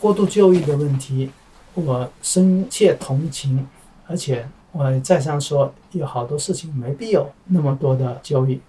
[0.00, 1.30] 过度就医的问题，
[1.74, 3.66] 我深切同情。
[4.06, 8.60] 而且我再三说，有好多事情没必要那么多的交易。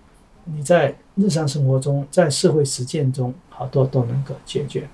[0.46, 4.88] 你在日常生活中，在社会实践中，好多都能够解决。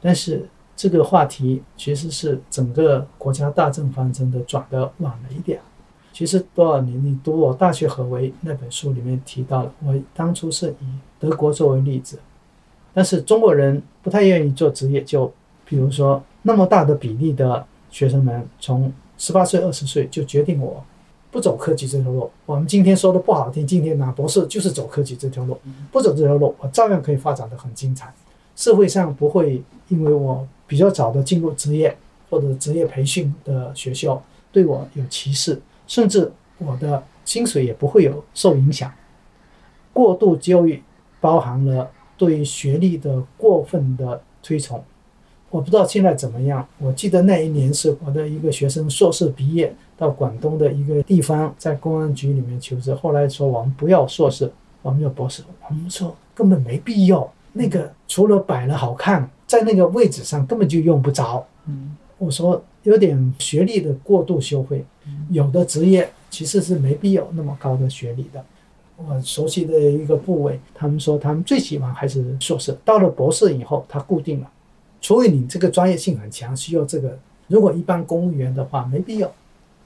[0.00, 5.60] 但是这个话题其实是整个国家大政方针的转得晚了一点。
[6.12, 10.86] 其实多少年，你读我《大学何为》那本书里面提到了，我当初是以
[11.18, 12.20] 德国作为例子，
[12.92, 15.32] 但是中国人不太愿意做职业，就
[15.64, 18.92] 比如说那么大的比例的学生们从
[19.24, 20.84] 十八岁、二十岁就决定我
[21.30, 22.30] 不走科技这条路。
[22.44, 25.56] 我们今天说的不好听，今天拿博士就是走科技这条路，
[25.90, 28.12] 不走这条路，我照样可以发展的很精彩。
[28.54, 31.96] 社会上不会因为我比较早的进入职业
[32.28, 38.92] 或者职业培训的学校对我有歧视，甚至我的薪水也不会有受影响。
[39.94, 40.82] 过度教育
[41.18, 44.84] 包含了对学历的过分的推崇。
[45.54, 46.66] 我不知道现在怎么样。
[46.80, 52.92] 我记得那一年是我的一个学生硕士毕业到广东的一个地方，在公安局里面求职。
[52.92, 54.50] 后来说我们不要硕士，
[54.82, 55.44] 我们要博士。
[55.68, 61.46] 我们说根本没必要，那个除了摆了好看，在那个位置上根本就用不着。
[61.66, 64.84] 嗯，我说有点学历的过度修会，
[65.30, 68.44] 有的职业其实是没必要那么高的学历的。
[68.96, 74.50] 我熟悉的一个部委，他们说他们最喜欢还是硕士，到了博士以后，他固定了。
[75.04, 77.14] 除非你这个专业性很强，需要这个。
[77.46, 79.30] 如果一般公务员的话，没必要。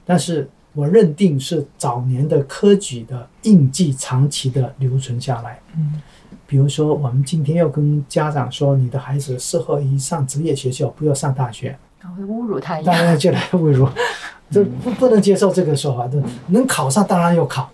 [0.05, 5.59] 但是我认定是早年的科举的印记长期的留存下来。
[5.75, 6.01] 嗯，
[6.47, 13.03] 比如说，我们今天要跟家长说，你的孩子适合于上职业学校，不要上大学，然后侮辱他一当样。
[13.03, 13.89] 然就来侮辱，
[14.49, 16.07] 这不不能接受这个说法。
[16.07, 17.69] 这能考上当然要考，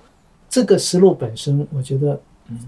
[0.49, 2.19] 这个思路本身，我觉得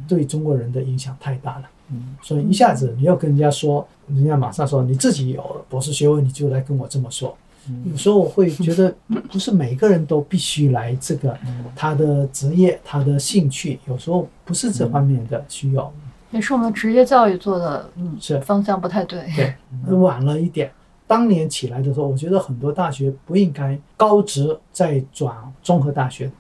[0.08, 1.63] 对中国人的影响太大了。
[1.89, 7.36] 嗯，所以一下子你要跟人家说，人家马上说你自己有博士学位，你就来跟我这么说。
[7.84, 8.95] 有时候我会觉得，
[9.30, 11.38] 不是每个人都必须来这个，
[11.76, 15.91] 他的职业、他的兴趣，有时候不是这方面的需要，
[16.32, 19.21] 也是我们职业教育做的，嗯，是方向不太对。
[19.36, 19.54] 对，
[19.97, 20.71] 晚了一点。
[21.06, 26.32] 当年起来的时候，我觉得很多大学不应该高职再转综合大学。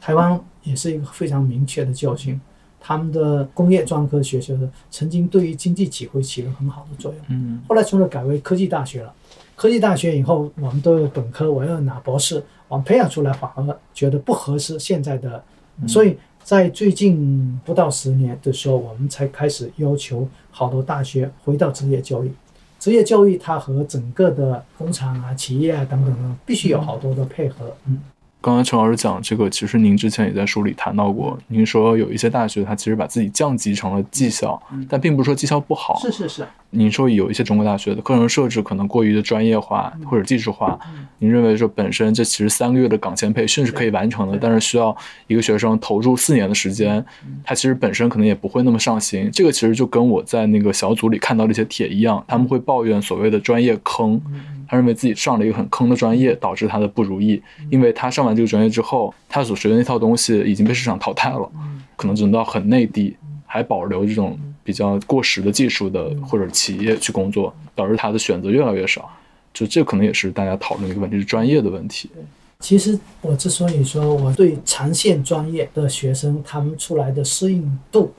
[0.00, 2.40] 台湾也是一个非常明确的教训，
[2.80, 7.20] 他们的工业专科学校的曾经对于经济起会起了很好的作用。
[7.28, 9.12] 嗯，后来除了改为科技大学了，
[9.56, 15.42] 科技大学以后，我们都有本科，我要拿博士，我们培养出来反而觉得不合适现在的，
[15.86, 22.32] 所以在最近不到十年的时候，我们才开始要求好多大学回到职业教育。
[22.78, 27.74] 职业教育它和整个的工厂啊、企业啊等等啊，必须有好多的配合。
[27.86, 28.00] 嗯，
[28.40, 31.36] 刚才陈老师讲这个，其实您之前也在书里谈到过。
[31.48, 35.98] 您说有一些大学，它其实把自己降级成了技校，但并不是说技校不好。
[35.98, 40.78] 是是是，您说有一些中国大学的课程设置可能过于的专业化或者技术化，
[41.18, 44.96] 您认为说本身这其实三个月的岗前培训是可以完成的，但是需要
[45.26, 47.04] 一个学生投入四年的时间，
[47.42, 49.28] 他其实本身可能也不会那么上心。
[49.32, 54.20] 这个其实就跟我在那个小组里看到的一些帖一样，他们会抱怨所谓的专业坑，
[54.68, 61.50] 他认为自己上了一个很坑的专业，导致他的不如意，因为他上完这个专业之后，他所学的那套东西已经被市场淘汰了，
[61.96, 63.16] 可能只能到很内地。
[63.50, 69.10] 还保留这种比较过时的技术的或者企业去工作，导致他的选择越来越少。
[69.54, 72.10] 就这可能也是大家讨论的一个问题，是专业的问题。
[72.60, 78.12] 其实我之所以说我对长线专业的学生他们出来的适应度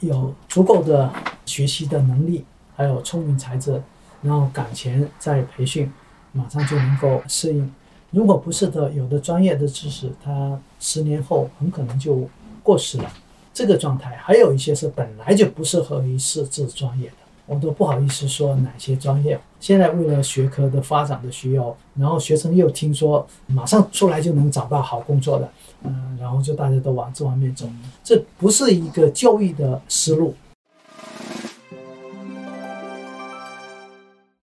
[0.00, 1.10] 有足够的
[1.46, 2.44] 学习的能力，
[2.76, 3.80] 还有聪明才智，
[4.24, 5.92] 然后岗前再培训，
[6.32, 7.70] 马上就能够适应。
[8.10, 12.26] 如果不是的，有的专业的知识，它十年后很可能就
[12.62, 13.12] 过时了。
[13.52, 17.14] 这个状态，还有一些是本来就不适合于设置专业的。
[17.46, 19.38] 我都不好意思说哪些专业。
[19.60, 25.50] 现在为了学科的发展的需要，然后学生又听说马上出来就能找到好工作的，
[25.82, 27.68] 嗯，然后就大家都往这方面走，
[28.02, 30.34] 这不是一个教育的思路。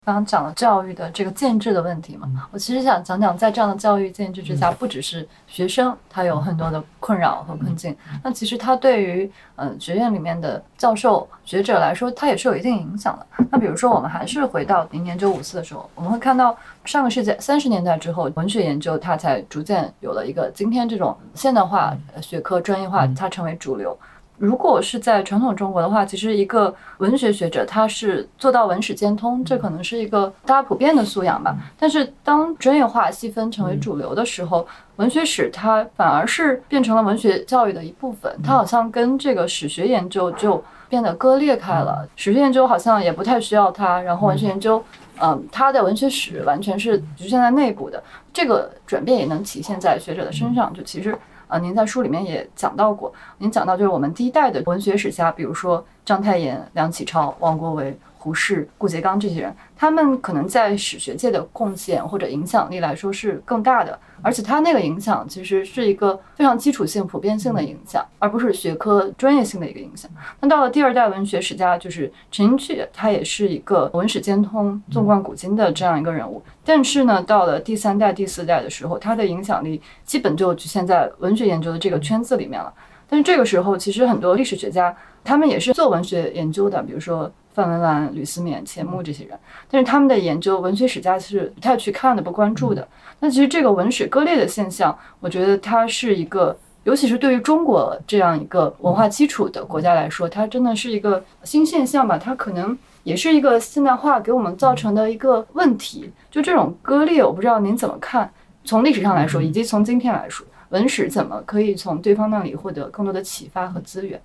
[0.03, 13.45] 刚刚讲了教育的这个建制的问题嘛，我其实想讲讲，在这样的教育建制之下，不只是学生他有很多的困扰和困境，那其实他对于呃学院里面的教授学者来说，他也是有一定影响的。
[13.51, 23.95] 那比如说，我们还是回到零年九五四的时候，我们会看到上个世纪三十年代之后，文学研究它才逐渐有了一个今天这种现代化学科专业化，它成为主流。
[24.41, 31.55] 如果是在传统中国的话，其实一个文学学者他是做到文史兼通，这可能是一个大家普遍的素养吧。
[31.77, 34.65] 但是当专业化细分成为主流的时候，
[34.95, 42.09] 文学史它反而是变成了文学教育的一部分，它好像跟这个史学研究就变得割裂开了。
[42.15, 44.83] 史学研究好像也不太需要它，然后文学研究，
[45.21, 48.01] 嗯，它的文学史完全是局限在内部的。
[48.33, 51.15] 这个转变也能体现在学者的身上，就其实。
[51.51, 57.99] 啊，您在书里面也讲到过，您讲到就是我们第一代的文学史家，比如说章太炎、梁启超、王国维。
[58.21, 70.11] 胡适、顾颉刚这些人，他们可能在史学界的贡献或者影响力来说是更大的，而且他那个影响其实是一个非常基础性、普遍性的影响，而不是学科专业性的一个影响。
[70.39, 76.43] 那到了第二代文学史家，就是陈寅恪，他也是一个文史兼通、纵贯古今的这样一个人物。
[76.63, 82.71] 但是呢，到了第三代、第四代的时候，他的影响力基本就局限在文学研究的这个圈子里面了。
[83.09, 87.31] 但是这个时候，其实很多历史学家他们也是做文学研究的，比如说。
[87.53, 89.37] 范文澜、吕思勉、钱穆这些人，
[89.69, 92.87] 但是他们的研究文学史家是不太去看的、不关注的。
[93.19, 102.17] 那其实这个文史割裂的现象，我觉得它是一个，尤其是对于中国这样一个文化基础的国家来说，它真的是一个新现象吧？
[102.17, 106.11] 它可能也是一个现代化给我们造成的一个问题。
[106.31, 108.31] 就这种割裂，我不知道您怎么看？
[108.63, 114.21] 从历史上来说，以及从今天来说，文史怎么可以从对方那里获得更多的启发和资源？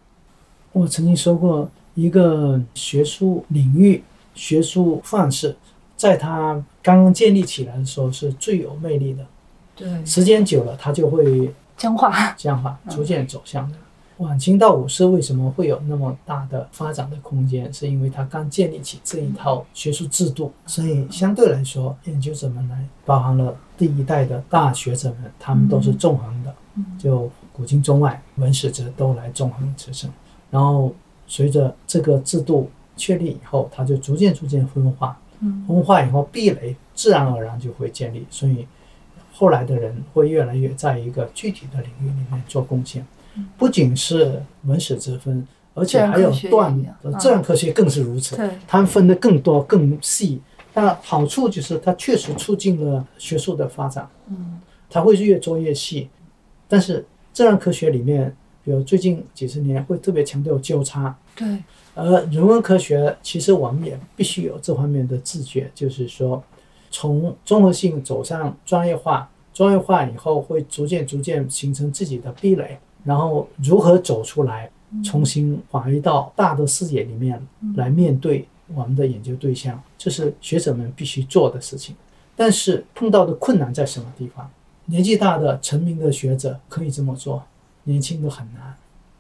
[0.73, 1.69] 我曾经说过。
[1.97, 5.57] 一个学术领域、学术范式，
[5.97, 9.27] 在它刚刚建立起来的时候是最有魅力的。
[9.75, 13.77] 对，时间久了，它就会僵化，僵化，逐渐走向的。
[14.19, 17.73] 晚清到五四为什么会有那么大的发展的空间？
[17.73, 26.55] 是因为它刚建立起这一套学术制度，所以相对来说，研究者们来，包含了第一代的大学者们，他们都是纵横的，
[26.99, 30.09] 就古今中外文史哲都来纵横驰骋，
[30.51, 30.95] 然后。
[31.27, 35.19] 随着这个制度确立以后，它就逐渐逐渐分化，
[35.67, 38.67] 分化以后壁垒自然而然就会建立，所以
[39.33, 43.05] 后来的人会越来越在一个具体的领域里面做贡献，
[43.59, 46.75] 不仅是文史之分，而且还有断
[47.19, 50.41] 自然科学更是如此，它分的更多更细。
[50.73, 56.09] 那好处就是它确实促进了学术的发展，嗯，它会越做越细，
[56.69, 58.35] 但是自然科学里面。
[58.67, 61.47] 比如最近几十年会特别强调交叉，对，
[61.95, 66.43] 而人文科学其实我们也必须有这方面的自觉，就是说，
[66.91, 74.69] 从综合性走向专业化，专业化以后会逐渐逐渐形成自己的壁垒，然后如何走出来，
[75.05, 77.41] 重新返回到大的视野里面
[77.77, 81.95] 来面对我们的研究对象，这是学者们必须做的事情。
[82.35, 84.51] 但是碰到的困难在什么地方？
[84.87, 87.41] 年纪大的成名的学者可以这么做。
[87.87, 88.77] 年轻都很难，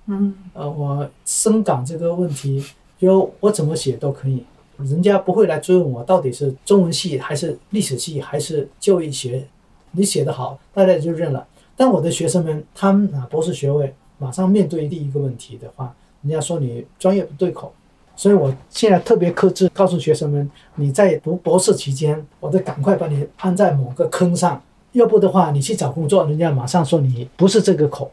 [0.06, 2.64] 嗯，呃，我深感这个问题，
[2.98, 4.44] 就我怎么写都可以，
[4.78, 9.46] 人家不会来追问我到底是中文系还是历史系还是教育学，
[9.92, 11.46] 你写得好，大家就认了。
[11.76, 17.72] 但我的学生们，他们拿博士学位，马上面对第一个问题的话，人家说你专业不对口，
[18.16, 24.60] 所以我现在特别克制，告诉学生们，你在读博士期间，我得赶快把你安在某个坑上，
[24.92, 28.10] 要不的话，你去找工作，人家马上说你不是这个口。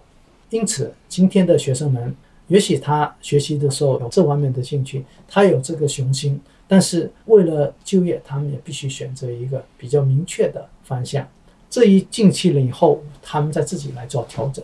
[0.54, 2.16] 因此，今天的学生们，
[2.48, 11.28] 也许他学习的时候有这方面的兴趣，他有这个雄心，但是为了就业，他们也必须选择一个比较明确的方向。
[11.72, 14.64] 这一进去了以后，他们再自己来做调整。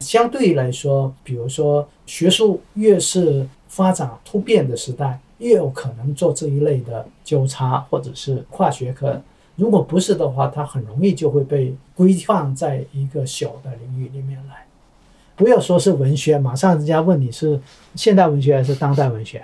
[0.00, 9.18] 相对来说，比如说学术越是发展突变的时代，越有可能做这一类的交叉或者是跨学科。
[9.56, 14.59] 如果不是的话，它很容易就会被规范在一个小的领域里面来。
[15.40, 17.58] 不要说是文学，马上人家问你是
[17.94, 19.42] 现代文学还是当代文学，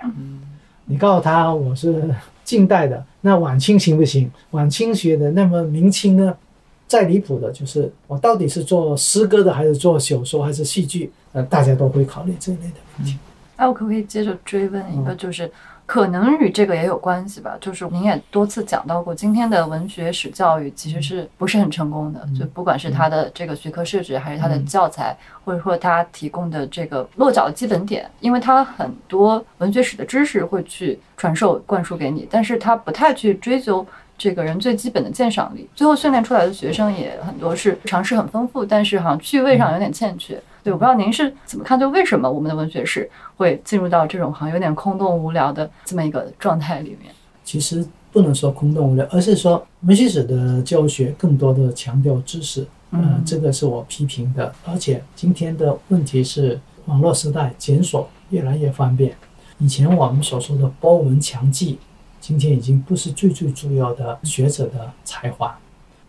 [0.85, 2.07] 你告诉他我是
[2.43, 4.29] 近代的，那晚清行不行？
[4.51, 6.37] 晚清学的，那么明清呢？
[6.85, 11.11] 再离谱的就是我到底是做诗歌的，还是做小说，还是戏剧？
[11.33, 13.17] 呃，大家都会考虑这一类的问题。
[13.57, 15.51] 那我可不可以接着追问一个，就是
[15.87, 17.57] 可能与这个也有关系吧？
[17.61, 22.27] 就是您也多次讲到过，今天的文学史教育其实是不是很成功的？
[22.37, 33.87] 就不管是它的这个学科设置，还是它的教材，或者说它提供的这个落脚的基本点，因为它很多文学史的知识会去传授灌输给你，但是它不太去追究。
[34.19, 40.41] 这个人最基本的鉴赏力，最后训练出来的学生也很多是常识很丰富，但是好像趣味上有点欠缺。
[40.63, 43.07] 对，我不知道您是怎么看，就为什么我们的文学史
[43.37, 47.13] 会进入到这种好像有点空洞无聊的这么一个状态里面？
[47.45, 54.53] 其实不能说空洞无聊，而是说文学史的教学更多的强调知识，嗯，这个是我批评的。
[54.65, 59.15] 而且今天的问题是网络时代检索越来越方便，
[59.59, 61.79] 以前我们所说的包文强记。
[62.19, 65.57] 今天已经不是最最重要的学者的才华。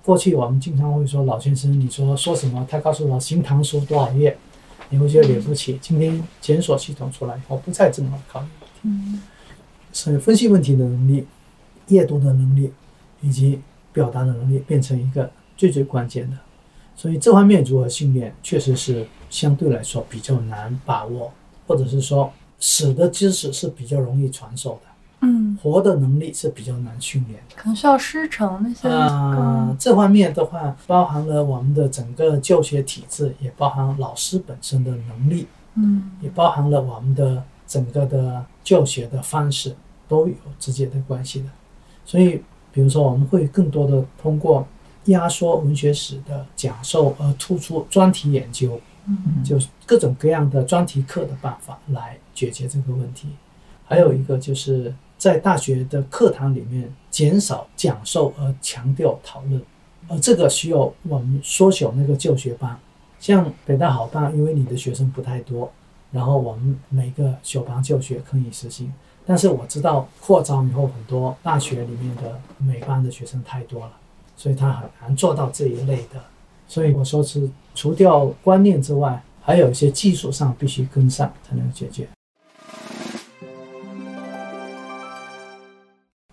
[0.03, 2.66] 过去我们经常会说老先生，你说说什么？
[2.68, 4.37] 他告诉我《新唐书》多少页，
[4.91, 5.78] 你会觉得了不起。
[5.80, 8.47] 今天检索系统出来以后，不再这么考虑。
[8.82, 9.22] 嗯，
[9.93, 11.26] 所以分析问题的能力、
[11.89, 12.72] 阅读的能力
[13.20, 13.61] 以及
[13.93, 16.36] 表达的能力变成一个最最关键的。
[16.97, 21.32] 所以这方面如何训练，确实是相对来说比较难把握，
[21.66, 24.88] 或者是说死的知识是比较容易传授的。
[25.21, 28.89] 嗯，活的能力是比较难训练的，可能需要师承那些。
[28.89, 39.75] 啊，这方面的话，包含了我们的整个教学体制，也包含老师本身的能力，嗯，也包含了我们的整个的教学的方式，
[40.07, 41.47] 都有直接的关系的。
[42.05, 42.41] 所以，
[42.73, 44.64] 比如说，我们会更多的通过
[45.07, 53.31] 压缩文学史的讲授，而突出专题研究，嗯，就各种各样的专题课的办法来解决这个问题。
[53.85, 54.95] 还有一个就是。
[55.19, 59.61] 在大学的课堂里面减少讲授而强调讨论，
[60.07, 62.79] 而这个需要我们缩小那个教学班。
[63.19, 65.69] 像北大好办，因为你的学生不太多，
[66.12, 68.93] 然后我们每个小班教学可以实行。
[69.27, 73.93] 但是我知道扩招以后，很多大学里面的每班的学生太多了，
[74.37, 76.23] 所以他很难做到这一类的。
[76.69, 82.09] 所以我说是除掉观念之外，还有一些技术上必须跟上才能解决。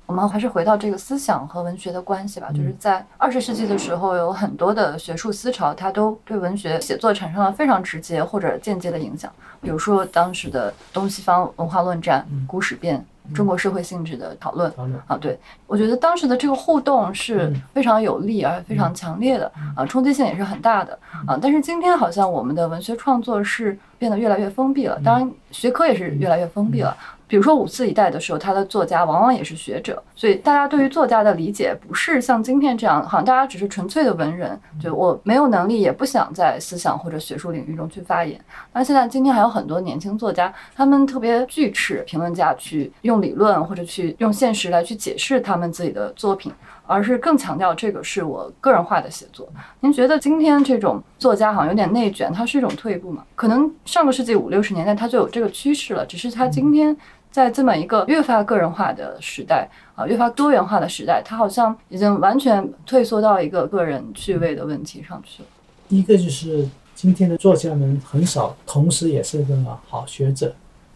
[0.06, 2.50] 我们还是回到这个思想和文学的关系吧。
[2.52, 9.32] 就是在二十世纪的时候，有很多的学术思潮，它都对文学写作产生了非常直接或者间接的影响。
[9.62, 13.04] 比如说当时的东西方文化论战、古史辨、
[13.34, 14.72] 中国社会性质的讨论
[15.08, 21.40] 啊，对我觉得当时的这个互动是非常有利而非常强烈的啊，冲击性也是很大的啊。
[21.42, 26.96] 但是今天好像我们的文学创作是变得越来越封闭了，当然学科也是越来越封闭了。
[27.28, 38.40] 比如说五四一代的时候，他的作家往往也是学者，所以大家对于作家的理解不是像今天这样，好像大家只是纯粹的文人，就我没有能力，也不想在思想或者学术领域中去发言。
[38.74, 46.52] 那现在今天还有很多年轻作家，他们特别拒斥评论家去用理论或者去用现实来去解释他们自己的作品。
[46.88, 49.48] 而是更强调这个是我个人化的写作。
[49.80, 53.24] 您觉得今天这种作家好像有点内卷，它是一种退步吗？
[53.36, 56.96] 可能上个世纪五六十年代它就有这个趋势了，只是它今天
[57.32, 65.50] 在这么一个越发个人化的时代啊，越发多元化的时代，它好像已经完全退缩到一个个人趣味的问题上去了。
[65.90, 69.56] 一个就是今天的作家们很少，同时也是个
[69.88, 70.54] 好学者，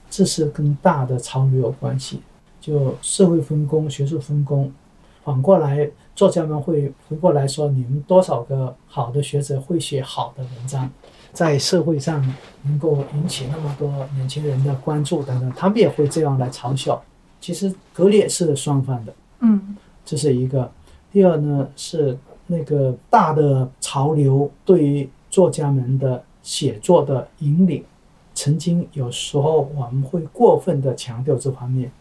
[0.10, 2.22] 这是跟大的潮流有关系，
[2.62, 4.72] 就社会分工、学术分工。
[5.30, 10.90] 反过来，作家们会回过来说：“你们多少个好的学者会写好的文章，
[11.32, 12.20] 在社会上
[12.64, 17.00] 能够引起那么多年轻人的关注等等，他们也会这样来嘲笑。
[17.40, 20.68] 其实割裂是双方的，嗯，这是一个。
[21.12, 22.18] 第二呢，是
[22.48, 27.84] 那个大的潮流对于作家们的写作的引领，
[28.34, 31.92] 曾经有时候我们会过分的强调这方面。”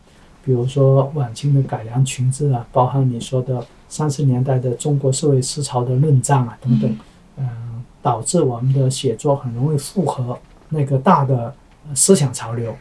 [0.49, 6.97] 比如说晚清的改良群治啊，包含你说的三十年代的中国社会思潮的论战啊等等，
[7.37, 10.39] 嗯，导致我们的写作很容易符合
[10.71, 11.55] 那个大的
[11.95, 12.75] 思想潮流。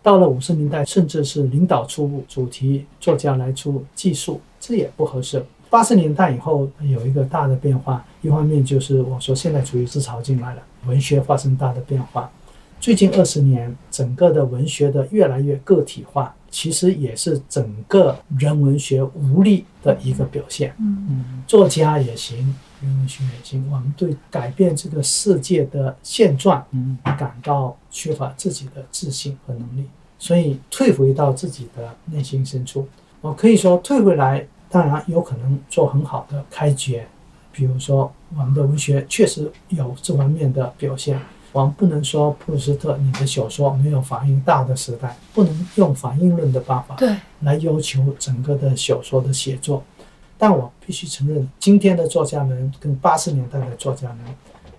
[0.00, 5.44] 到了五十年代，甚至是领导出主题，作家来出技术，这也不合适。
[5.68, 12.30] 八十年代以后有一个大的变化，一方面就是我说现代主义思潮进来了，文学发生大的变化。
[12.78, 16.32] 最近二十年，整个的文学的越来越个体化。
[16.50, 20.74] 其实也是整个人文学无力的一个表现。
[20.78, 29.84] 嗯嗯，作家也行，人文学也行，我们对改变这个世界的现状，嗯感到缺乏自己的自信和能力，
[30.18, 32.88] 所以退回到自己的内心深处。
[33.20, 37.06] 我可以说退回来，当然有可能做很好的开掘，
[37.52, 41.20] 比如说我们的文学确实有这方面的表现。
[41.52, 49.82] 我们不能说普鲁斯特你的小说没有反映大的时代，不能用反映论的办法对，来要求整个的小说的写作。
[50.36, 54.18] 但我必须承认，今天的作家们跟八十年代的作家们，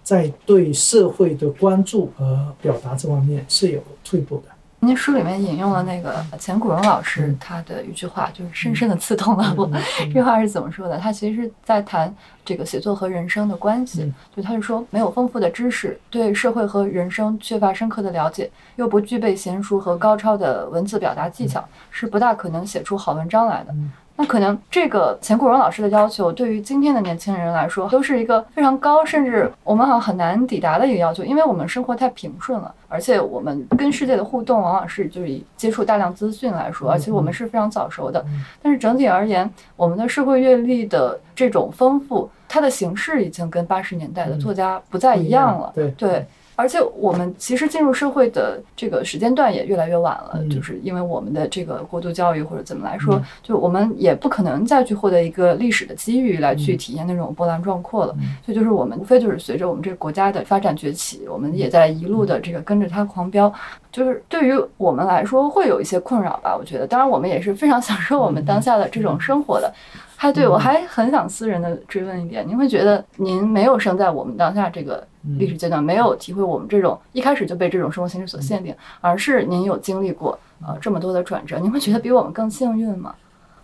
[0.04, 4.44] 在对社会的关注和表达这方面是有退步的。
[4.82, 9.70] 您书里面引用了那个钱谷荣老师嗯他的一句话，就是深深的刺痛了我。
[10.14, 10.98] 这话是怎么说的？
[10.98, 12.14] 他其实是在谈
[12.46, 14.04] 这个写作和人生的关系。
[14.04, 23.76] 嗯就他是说，没有丰富的知识，对社会和人生缺乏深刻的了解，又不具备娴熟和高超的文字表达技巧，是不大可能写出好文章来的。
[24.20, 38.26] 嗯那可能这个钱顾荣老师的要求，对于今天的年轻人来说，都是一个非常高，甚至我们好像很难抵达的一个要求，因为我们生活太平顺了，而且我们跟世界的互动往往是就是以接触大量资讯来说，而且我们是非常早熟的。
[38.62, 45.72] 但是整体而言，我们的社会阅历的这种丰富，它的形式已经跟八十年代的作家不再一样了。
[45.74, 46.28] 对对，
[46.60, 58.14] 而且我们其实进入社会的这个时间段也越来越晚了，嗯就是因为我们的这个过度教育或者怎么来说，嗯就我们也不可能再去获得一个历史的机遇来去嗯体验那种波澜壮阔了。
[58.20, 63.54] 嗯所以就是我们无非就是随着我们这个国家的发展崛起，我们也在一路的这个跟着它狂飙。
[63.92, 66.86] 就是对于我们来说会有一些困扰吧，我觉得。
[66.86, 69.74] 当然，我们也是非常享受我们当下的这种生活的。
[70.16, 75.02] 还对我还很想私人的追问一点，您会觉得您没有生在我们当下这个
[75.38, 83.14] 历史阶段，没有体会我们这种一开始就被这种生活形式所限定，而是您有经历过呃这么多的转折，您会觉得比我们更幸运吗？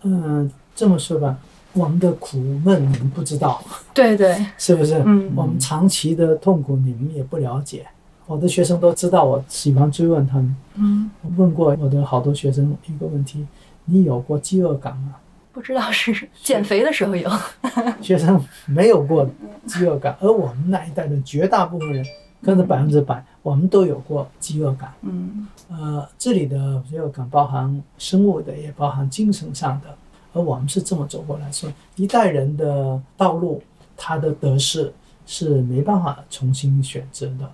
[0.02, 1.36] 嗯，这么说吧，
[1.72, 3.62] 我们的苦闷你们不知道，
[3.94, 5.02] 对对， 是不是？
[5.06, 7.86] 嗯我们长期的痛苦你们也不了解。
[8.26, 10.56] 我的学生都知道，我喜欢追问他们。
[10.74, 13.46] 嗯，我问过我的好多学生一个问题：
[13.84, 15.14] 你有过饥饿感吗？
[15.56, 17.30] 不知道是减肥的时候有，
[18.02, 19.26] 学生没有过
[19.64, 22.04] 饥饿感，而我们那一代的绝大部分人，
[22.42, 24.92] 跟着百分之百，我们都有过饥饿感。
[25.00, 29.86] 嗯呃，这里的饥饿感包含生物的，也包含精神上的。
[30.34, 33.62] 而我们是这么走过来，说一代人的道路，
[33.96, 34.92] 他的得失
[35.24, 37.50] 是没办法重新选择的。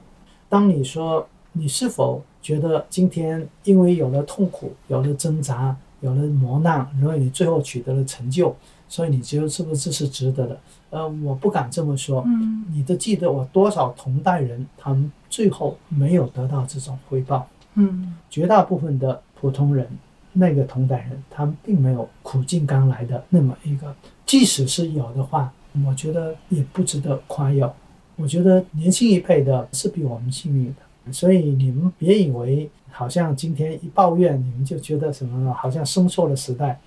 [0.49, 8.55] 当你说你是否觉得今天因为有了痛苦，有了挣扎，有了磨难，然后你最后取得了成就，
[8.89, 10.61] 所以你觉得是不是这是值得的？
[10.91, 12.23] 呃，我不敢这么说。
[12.27, 17.49] 嗯你都记得我多少同代人，他们最后没有得到这种回报。
[17.75, 19.89] 嗯绝大部分的普通人，
[20.33, 23.95] 那个同代人，他们并没有苦尽甘来的那么一个，
[24.27, 25.51] 即使是有的话，
[25.87, 27.75] 我觉得也不值得夸耀。
[28.17, 36.79] 我觉得年轻一辈的是比我们幸运的，所以你们别以为好像今天一抱怨，你们就觉得什么好像生错了时代，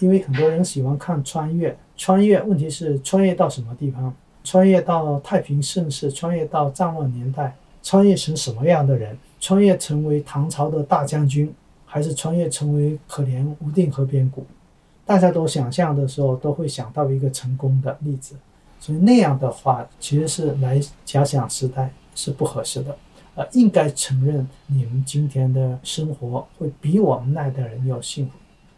[0.00, 4.14] 因为很多人喜欢看穿越，穿越问题是穿越到什么地方？
[4.44, 9.16] 穿越到太平盛世，穿越到战乱年代，穿越成什么样的人？
[9.40, 11.52] 穿越成为唐朝的大将军，
[11.86, 14.44] 还是穿越成为可怜无定河边骨？
[15.04, 18.34] 大家都想象的时候，都会想到一个成功的例子，
[18.80, 22.96] 所以那样的话，其实是来假想时代是不合适的。
[23.34, 28.32] 呃，应该承认你们今天的生活会比我们那代人要幸福，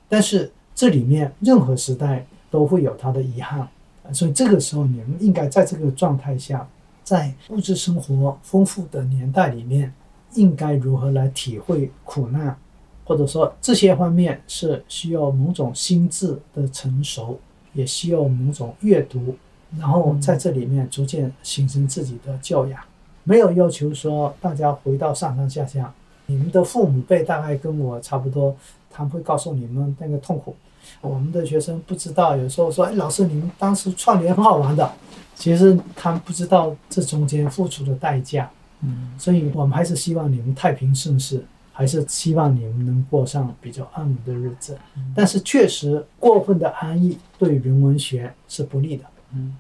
[0.09, 3.69] 但是这里面任何时代都会有它的遗憾，
[4.05, 6.69] 呃所以这个时候你们应该在这个状态下，
[7.03, 9.93] 在物质生活丰富的年代里面，
[10.35, 12.57] 应该如何来体会苦难，
[13.05, 17.41] 或者说这些方面是需要某种心智的成熟，
[17.73, 19.37] 也需要某种阅读，
[19.77, 22.81] 然后在这里面逐渐形成自己的教养。
[23.25, 25.93] 没有要求说大家回到上上下下，
[26.27, 28.55] 你们的父母辈大概跟我差不多，
[28.91, 30.55] 他们会告诉你们那个痛苦。
[31.01, 34.91] 我们的学生不知道，有时候说：“哎，老师，你们当时串联很好玩的。”
[35.35, 38.49] 其实他们不知道这中间付出的代价。
[38.83, 44.79] 嗯所以我们还是希望你们太平盛世，还是希望你们能过上比较安稳的日子。
[45.15, 49.05] 但是确实，过分的安逸对人文学是不利的。
[49.33, 49.57] 嗯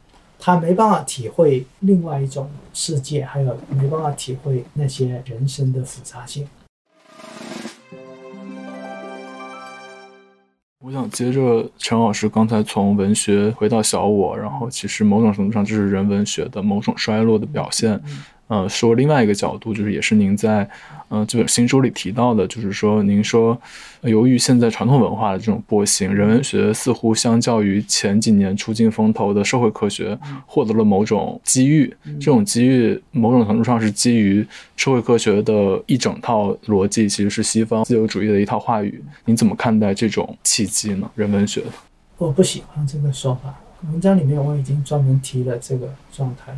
[0.46, 6.46] 他没办法体会另外一种世界，还有没办法体会那些人生的复杂性。
[10.80, 17.98] 我想接着陈老师刚才从文学回到小我，然后其实某种程度上就是人文学的某种衰落的表现。
[18.46, 20.68] 呃，说另外一个角度，就是也是您在
[21.08, 23.58] 嗯，这本新书里提到的，就是说，您说，
[24.02, 31.94] 由于现在传统文化的这种波形，人文学似乎相较于前几年出尽风头的社会科学，获得了某种机遇。
[32.20, 39.02] 这种机遇，某种程度上是基于社会科学的一整套逻辑，其实是西方自由主义的一套话语。
[39.24, 41.10] 您怎么看待这种契机呢？
[41.14, 41.68] 人文学的，
[42.18, 43.54] 我不喜欢这个说法。
[43.92, 46.54] 文章里面我已经专门提了这个状态。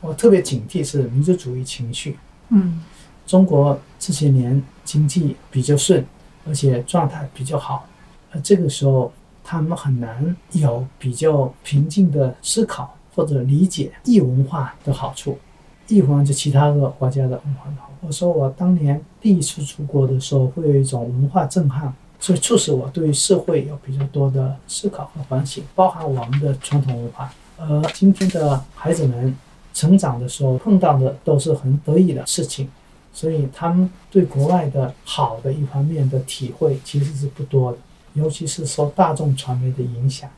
[0.00, 2.18] 我特别警惕是民族主义情绪。
[2.48, 2.82] 嗯。
[3.26, 6.04] 中国这些年经济比较顺，
[6.44, 7.86] 而且状态比较好，
[8.32, 9.12] 而这个时候
[9.44, 15.38] 他们很难有比较平静的思考或者理解异文化的好处，
[15.86, 17.88] 异文化就其他的国家的文化的好。
[18.00, 27.32] 我说我当年第一次出国的时候，会有一种文化震撼，所以促使我对社会有比较多的思考和反省，包含我们的传统文化。
[27.58, 29.36] 而今天的孩子们
[29.72, 32.68] 成长的时候碰到的都是很得意的事情。
[33.12, 37.78] 所以他们对国外的好的一方面的体会其实是不多的，
[38.14, 40.30] 尤其是受大众传媒的影响，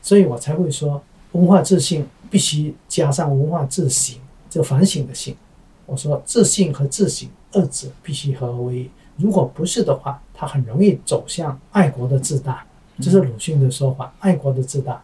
[0.00, 4.16] 所以我才会说文化自信必须加上文化自省，
[4.48, 5.34] 这反省的省。
[5.86, 12.64] 我说自信和自省二者必须合为一，如果不是的话，他很容易走向爱国的自大。
[13.00, 15.02] 这是鲁迅的说法，爱国的自大。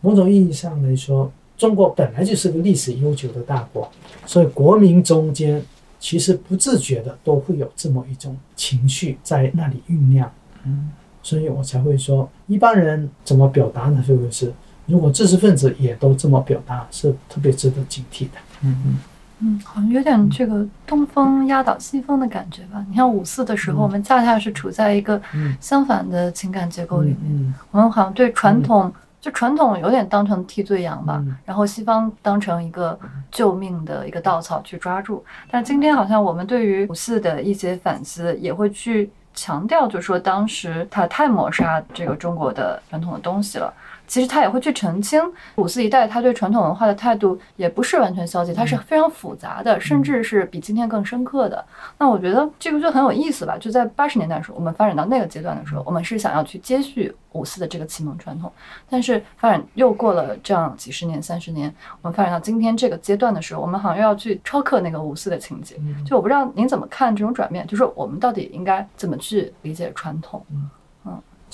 [0.00, 1.30] 某种意义上来说，
[1.64, 3.90] 中国本来就是个历史悠久的大国，
[4.26, 5.62] 所以国民中间。
[6.00, 10.30] 其实不自觉的都会有这么一种情绪在那里酝酿，
[10.66, 10.90] 嗯，
[11.22, 14.04] 所以我才会说一般人怎么表达呢？
[14.06, 14.52] 这个是
[14.84, 18.32] 如果知识分子也都这么表达，是特别值得警惕的。
[18.60, 18.98] 嗯嗯
[19.38, 22.84] 嗯，好像有点这个东风压倒西风的感觉吧？
[22.90, 25.18] 你看五四的时候，我们恰恰是处在一个
[25.58, 28.92] 相反的情感结构里面，我们好像对传统。
[29.24, 32.98] 就传统有点当成替罪羊吧，然后西方当成一个
[33.30, 35.24] 救命的一个稻草去抓住。
[35.50, 43.72] 但今天好像我们对于五四的一些反思，也会去强调，就是说当时他太抹杀这个中国的传统的东西了。
[44.14, 45.20] 其实他也会去澄清，
[45.56, 51.64] 五四一代他对传统文化的态度也不是完全消极，它是非常复杂的，甚至是比今天更深刻的。
[51.98, 53.58] 那我觉得这个就很有意思吧。
[53.58, 58.52] 就在八十年代的时候，我们发展到那个阶段的时候，我们是想要去接续五四的这个启蒙传统，
[58.88, 65.74] 但是发展又过了这样几十年、三十年，我们发展到今天这个阶段的时候，我们好像又要去超克那个五四的情节。
[66.06, 70.40] 就我不知道您怎么看这种转变，就是我们到底应该怎么去理解传统？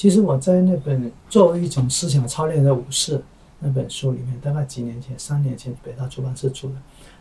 [0.01, 3.23] 其实我在那本作为一种思想操练的武士
[3.59, 6.75] 那本书里面，大概几年前，三年前北大出版社出的，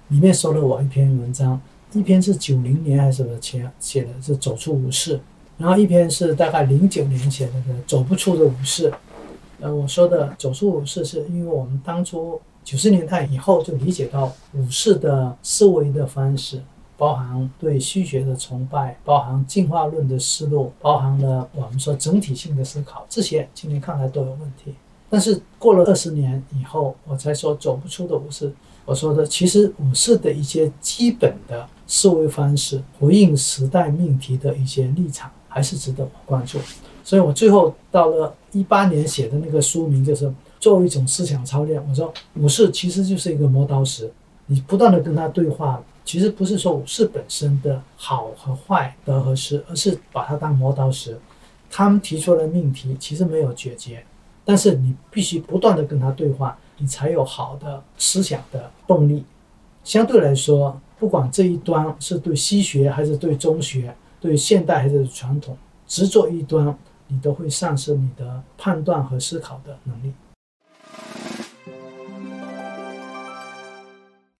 [0.07, 1.59] 里面收了我一篇文章，
[1.91, 5.19] 一篇是九零年还是什么前写的，是走出武士，
[5.57, 7.53] 然后一篇是大概零九年写的，
[7.85, 8.89] 走不出的武士。
[9.59, 16.61] 呃，我说的走出武士，是因为我们当初九十年代以后就理解到武士的思维的方式。
[16.99, 24.75] 包含对虚学的崇拜，包含进化论的思路，包含了我们说整体性的思考，这些今天看来都有问题。
[25.09, 28.53] 但是过了二十年以后，我才说走不出的武士。
[28.83, 36.59] 我说的其实武士的一些基本的思维方式，回应时代命题的一些立场，还是值得我关注。
[37.01, 40.29] 所以我最后到了一八年写的那个书名，就是
[40.59, 41.81] 作为一种思想操练。
[41.87, 44.11] 我说武士其实就是一个磨刀石，
[44.47, 45.81] 你不断的跟他对话。
[46.09, 51.15] 其实不是说武士本身的好和坏、得和失，而是把它当磨刀石。
[51.69, 54.03] 他们提出的命题其实没有解决，
[54.43, 59.23] 但是你必须不断的跟他对话，你才有好的思想的动力。
[59.83, 65.55] 相对来说，不管这一端是对西学还是对中学，对现代还是传统，
[65.85, 70.11] 执着一端，你都会丧失你的判断和思考的能力。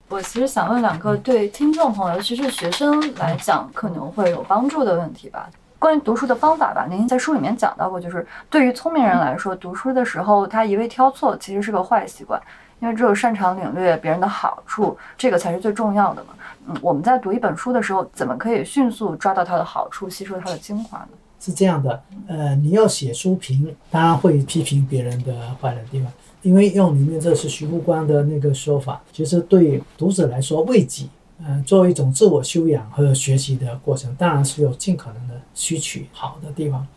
[0.10, 5.48] 我其实想问两个对听众朋友，尤其是学生来讲可能会有帮助的问题吧。
[5.78, 12.42] 关于读书的方法吧，您在书里面讲到过，就是对于聪明人来说，读书的时候他一味挑错其实是个坏习惯，
[12.80, 16.30] 因为只有擅长领略别人的好处，这个才是最重要的嘛。
[16.66, 21.10] 嗯，我们在读一本书的时候，怎么可以迅速抓到它的好处，吸收它的精华呢？
[21.40, 26.12] 是这样的，呃，你要写书评，当然会批评别人的坏的地方。
[26.42, 31.10] 因为用里面这是徐复光的那个说法，其实对读者来说，为己，
[31.40, 36.88] 嗯，作为一种自我修养和学习的过程，当然是有尽可能的吸取好的地方。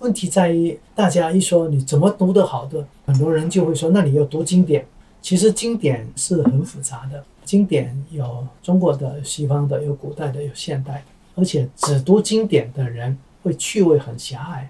[0.00, 4.84] 问题在于，大家一说你怎么读得好的，很多人就会说，那你要读经典。
[5.22, 11.02] 其实经典是很复杂的，经典有中国的、西方的，有古代的，有现代的，
[11.36, 14.68] 而且只读经典的人会趣味很狭隘，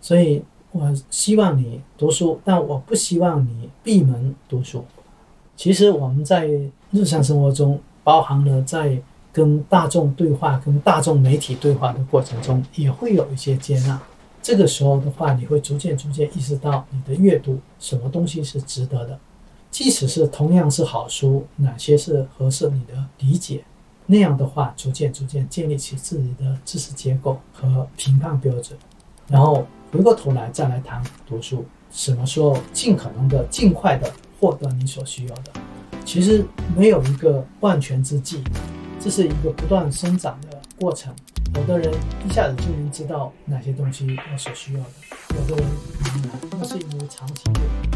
[0.00, 0.42] 所以。
[0.76, 4.84] 我希望你读书，但我不希望你闭门读书。
[5.56, 6.46] 其实我们在
[6.90, 9.00] 日常生活中，包含了在
[9.32, 14.00] 跟大众对话、跟大众媒体对话的过程中，也会有一些接纳。
[14.42, 19.18] 这个时候的话，你会逐渐逐渐意识到你的阅读什么东西是值得的，
[19.70, 23.64] 即使是同样是好书，哪些是合适你的理解。
[24.06, 28.78] 那样的话，逐渐逐渐建立起自己的知识结构和评判标准，
[29.26, 29.66] 然后
[29.96, 35.52] 回过头来再来谈读书，什么时候尽可能的尽快的获得你所需要的。
[36.04, 36.44] 其实
[36.76, 38.44] 没有一个万全之计，
[39.00, 41.14] 这是一个不断生长的过程。
[41.54, 41.90] 有的人
[42.28, 44.86] 一下子就能知道哪些东西我所需要的，
[45.34, 45.70] 有的人
[46.04, 46.30] 很难，
[46.60, 47.95] 那是因为长期阅读。